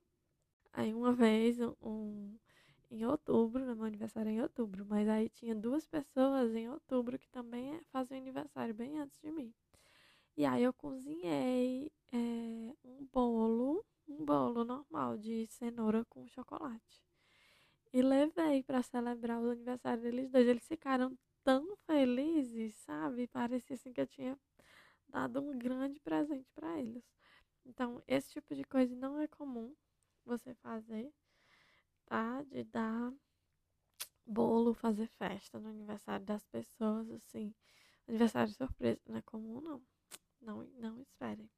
Aí 0.78 0.94
uma 0.94 1.14
vez, 1.14 1.58
um, 1.82 2.38
em 2.92 3.06
outubro, 3.06 3.66
no 3.66 3.78
meu 3.78 3.86
aniversário 3.86 4.30
é 4.30 4.34
em 4.34 4.42
outubro, 4.42 4.86
mas 4.86 5.08
aí 5.08 5.30
tinha 5.30 5.56
duas 5.56 5.88
pessoas 5.88 6.54
em 6.54 6.70
outubro 6.70 7.18
que 7.18 7.30
também 7.30 7.76
é, 7.76 7.82
faziam 7.86 8.20
aniversário 8.20 8.74
bem 8.74 9.00
antes 9.00 9.18
de 9.22 9.32
mim. 9.32 9.54
E 10.36 10.46
aí 10.46 10.64
eu 10.64 10.74
cozinhei 10.74 11.90
é, 12.12 12.18
um 12.84 13.08
bolo, 13.10 13.86
um 14.06 14.26
bolo 14.26 14.66
normal 14.66 15.18
de 15.18 15.48
cenoura 15.48 16.04
com 16.10 16.28
chocolate. 16.28 17.02
E 17.94 18.02
levei 18.02 18.62
para 18.62 18.84
celebrar 18.84 19.42
o 19.42 19.52
aniversário 19.52 20.04
deles 20.04 20.30
dois. 20.30 20.46
Eles 20.46 20.68
ficaram 20.68 21.18
tão 21.42 21.78
felizes, 21.86 22.76
sabe? 22.80 23.28
Parecia 23.28 23.76
assim 23.76 23.94
que 23.94 24.02
eu 24.02 24.08
tinha 24.08 24.38
dado 25.08 25.40
um 25.40 25.58
grande 25.58 26.02
presente 26.02 26.52
para 26.54 26.78
eles. 26.82 27.06
Então, 27.66 28.04
esse 28.06 28.30
tipo 28.34 28.54
de 28.54 28.66
coisa 28.66 28.94
não 28.94 29.22
é 29.22 29.28
comum 29.28 29.74
você 30.26 30.54
fazer, 30.56 31.14
tá? 32.06 32.42
De 32.44 32.64
dar 32.64 33.14
bolo, 34.26 34.74
fazer 34.74 35.08
festa 35.08 35.60
no 35.60 35.70
aniversário 35.70 36.26
das 36.26 36.44
pessoas, 36.46 37.10
assim. 37.12 37.54
Aniversário 38.08 38.54
surpresa 38.54 39.02
não 39.08 39.18
é 39.18 39.22
comum, 39.22 39.62
não. 39.62 39.82
Não, 40.42 40.64
não 40.78 41.02
esperem. 41.02 41.50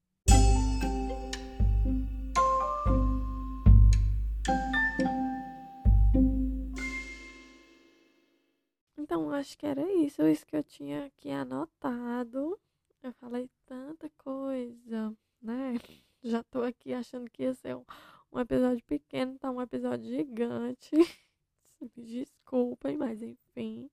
Então, 8.97 9.31
acho 9.31 9.57
que 9.57 9.65
era 9.65 9.89
isso, 9.93 10.25
isso 10.27 10.45
que 10.45 10.55
eu 10.55 10.63
tinha 10.63 11.05
aqui 11.05 11.29
anotado. 11.31 12.59
Eu 13.01 13.13
falei 13.13 13.49
tanta 13.65 14.09
coisa, 14.17 15.15
né? 15.41 15.75
Já 16.23 16.43
tô 16.43 16.61
aqui 16.61 16.93
achando 16.93 17.29
que 17.29 17.43
ia 17.43 17.53
ser 17.53 17.75
um, 17.75 17.85
um 18.31 18.39
episódio 18.39 18.83
pequeno, 18.85 19.37
tá 19.39 19.51
um 19.51 19.61
episódio 19.61 20.05
gigante. 20.05 20.91
Desculpem, 21.95 22.97
mas 22.97 23.21
enfim. 23.21 23.89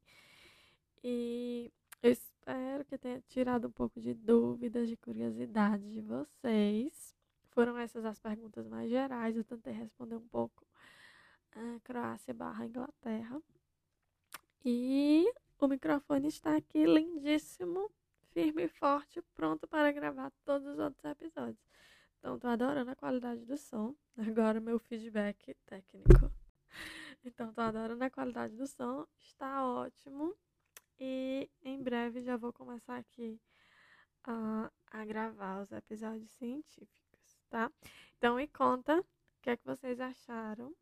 E 1.02 1.70
eu 2.02 2.10
espero 2.10 2.84
que 2.84 2.98
tenha 2.98 3.20
tirado 3.28 3.68
um 3.68 3.70
pouco 3.70 4.00
de 4.00 4.14
dúvidas, 4.14 4.88
de 4.88 4.96
curiosidade 4.96 5.90
de 5.90 6.00
vocês. 6.00 7.14
foram 7.50 7.78
essas 7.78 8.04
as 8.04 8.18
perguntas 8.18 8.66
mais 8.66 8.90
gerais. 8.90 9.36
Eu 9.36 9.44
tentei 9.44 9.72
responder 9.72 10.16
um 10.16 10.28
pouco. 10.28 10.66
Uh, 11.56 11.80
Croácia 11.84 12.34
barra 12.34 12.66
Inglaterra. 12.66 13.40
E 14.64 15.30
o 15.58 15.68
microfone 15.68 16.28
está 16.28 16.56
aqui 16.56 16.84
lindíssimo, 16.84 17.90
firme 18.32 18.64
e 18.64 18.68
forte, 18.68 19.22
pronto 19.34 19.68
para 19.68 19.92
gravar 19.92 20.32
todos 20.44 20.66
os 20.66 20.78
outros 20.78 21.04
episódios. 21.04 21.62
Então, 22.24 22.38
tô 22.38 22.46
adorando 22.48 22.90
a 22.90 22.96
qualidade 22.96 23.44
do 23.44 23.54
som. 23.58 23.94
Agora, 24.16 24.58
meu 24.58 24.78
feedback 24.78 25.54
técnico. 25.66 26.08
Então, 27.22 27.52
tô 27.52 27.60
adorando 27.60 28.02
a 28.02 28.10
qualidade 28.10 28.56
do 28.56 28.66
som. 28.66 29.06
Está 29.18 29.64
ótimo. 29.64 30.34
E 30.98 31.50
em 31.62 31.82
breve 31.82 32.22
já 32.22 32.36
vou 32.36 32.52
começar 32.52 32.96
aqui 32.96 33.40
a, 34.24 34.70
gravar 35.06 35.62
os 35.62 35.72
episódios 35.72 36.30
científicos, 36.32 37.38
tá? 37.48 37.70
Então, 38.16 38.36
me 38.36 38.46
conta 38.48 39.00
o 39.00 39.04
que 39.42 39.50
é 39.50 39.56
que 39.56 39.64
vocês 39.64 40.00
acharam. 40.00 40.74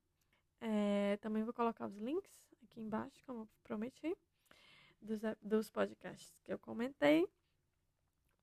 É, 0.60 1.16
também 1.20 1.42
vou 1.42 1.52
colocar 1.52 1.86
os 1.86 1.96
links 1.96 2.40
aqui 2.62 2.80
embaixo, 2.80 3.20
como 3.24 3.48
prometi, 3.62 4.16
dos, 5.00 5.20
dos 5.40 5.70
podcasts 5.70 6.40
que 6.44 6.52
eu 6.52 6.58
comentei. 6.58 7.28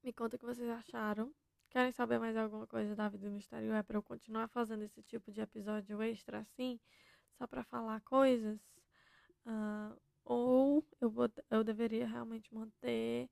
Me 0.04 0.12
conta 0.14 0.36
o 0.36 0.40
que 0.40 0.46
vocês 0.46 0.70
acharam. 0.70 1.34
Querem 1.70 1.92
saber 1.92 2.20
mais 2.20 2.36
alguma 2.36 2.66
coisa 2.66 2.96
da 2.96 3.08
vida 3.08 3.30
no 3.30 3.38
exterior? 3.38 3.76
É 3.76 3.84
para 3.84 3.98
eu 3.98 4.02
continuar 4.02 4.48
fazendo 4.48 4.84
esse 4.84 5.04
tipo 5.04 5.32
de 5.32 5.40
episódio 5.40 6.02
extra 6.02 6.40
assim, 6.40 6.80
só 7.38 7.46
para 7.46 7.64
falar 7.64 8.02
coisas? 8.02 8.60
Uh, 9.46 9.96
ou 10.26 10.84
eu, 11.00 11.10
vou, 11.12 11.30
eu 11.50 11.64
deveria 11.64 12.08
realmente 12.08 12.54
manter 12.54 13.30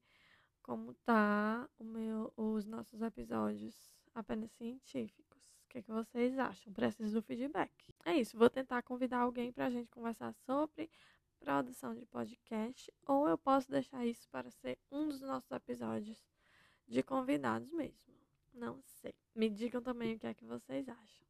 como 0.62 0.93
tá 1.06 1.67
o 1.80 1.84
meu, 1.84 2.32
os 2.36 2.65
nossos 2.65 3.02
episódios 3.02 3.76
apenas 4.13 4.52
científicos? 4.52 5.41
O 5.65 5.69
que, 5.69 5.80
é 5.80 5.82
que 5.82 5.91
vocês 5.91 6.38
acham? 6.38 6.71
Preciso 6.73 7.13
do 7.13 7.23
feedback. 7.23 7.71
É 8.06 8.15
isso, 8.15 8.38
vou 8.38 8.50
tentar 8.50 8.84
convidar 8.84 9.19
alguém 9.19 9.52
para 9.52 9.65
a 9.65 9.69
gente 9.69 9.89
conversar 9.89 10.34
sobre 10.45 10.91
produção 11.39 11.95
de 11.95 12.06
podcast, 12.06 12.91
ou 13.06 13.28
eu 13.28 13.38
posso 13.38 13.71
deixar 13.71 14.06
isso 14.06 14.28
para 14.30 14.52
ser 14.52 14.78
um 14.91 15.08
dos 15.08 15.21
nossos 15.21 15.50
episódios 15.52 16.23
de 16.88 17.02
convidados 17.02 17.71
mesmo. 17.71 18.17
Não 18.58 18.82
sei. 18.82 19.13
Me 19.36 19.50
digam 19.50 19.82
também 19.82 20.15
o 20.15 20.20
que 20.20 20.26
é 20.26 20.34
que 20.34 20.43
vocês 20.43 20.89
acham. 20.89 21.28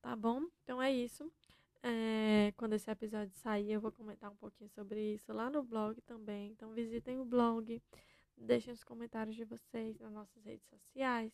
Tá 0.00 0.14
bom? 0.14 0.42
Então 0.62 0.80
é 0.80 0.92
isso. 0.92 1.30
É, 1.82 2.52
quando 2.56 2.74
esse 2.74 2.90
episódio 2.90 3.34
sair, 3.34 3.72
eu 3.72 3.80
vou 3.80 3.90
comentar 3.90 4.30
um 4.30 4.36
pouquinho 4.36 4.68
sobre 4.68 5.14
isso 5.14 5.32
lá 5.32 5.48
no 5.48 5.62
blog 5.62 5.98
também. 6.02 6.52
Então 6.52 6.72
visitem 6.72 7.18
o 7.18 7.24
blog, 7.24 7.82
deixem 8.36 8.72
os 8.72 8.84
comentários 8.84 9.34
de 9.34 9.44
vocês 9.44 9.98
nas 9.98 10.12
nossas 10.12 10.44
redes 10.44 10.66
sociais, 10.68 11.32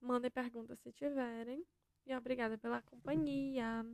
mandem 0.00 0.30
perguntas 0.30 0.80
se 0.80 0.92
tiverem. 0.92 1.64
E 2.06 2.16
obrigada 2.16 2.58
pela 2.58 2.82
companhia. 2.82 3.84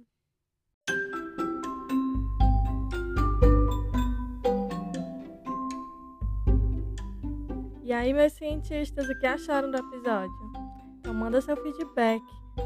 E 7.87 7.93
aí, 7.93 8.13
meus 8.13 8.33
cientistas, 8.33 9.09
o 9.09 9.17
que 9.17 9.25
acharam 9.25 9.71
do 9.71 9.77
episódio? 9.77 10.35
Então, 10.99 11.15
manda 11.15 11.41
seu 11.41 11.57
feedback, 11.57 12.21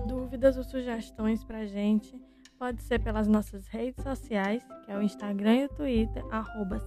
dúvidas 0.09 0.56
ou 0.56 0.64
sugestões 0.64 1.44
pra 1.44 1.66
gente. 1.66 2.18
Pode 2.59 2.83
ser 2.83 3.00
pelas 3.00 3.28
nossas 3.28 3.66
redes 3.66 4.02
sociais, 4.02 4.62
que 4.83 4.90
é 4.90 4.96
o 4.96 5.02
Instagram 5.02 5.56
e 5.56 5.66
o 5.66 5.68
Twitter, 5.68 6.24
arroba. 6.30 6.78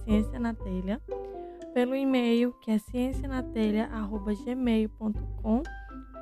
Pelo 1.72 1.94
e-mail, 1.94 2.52
que 2.54 2.72
é 2.72 2.78
ciencianatelha.gmail.com. 2.78 5.62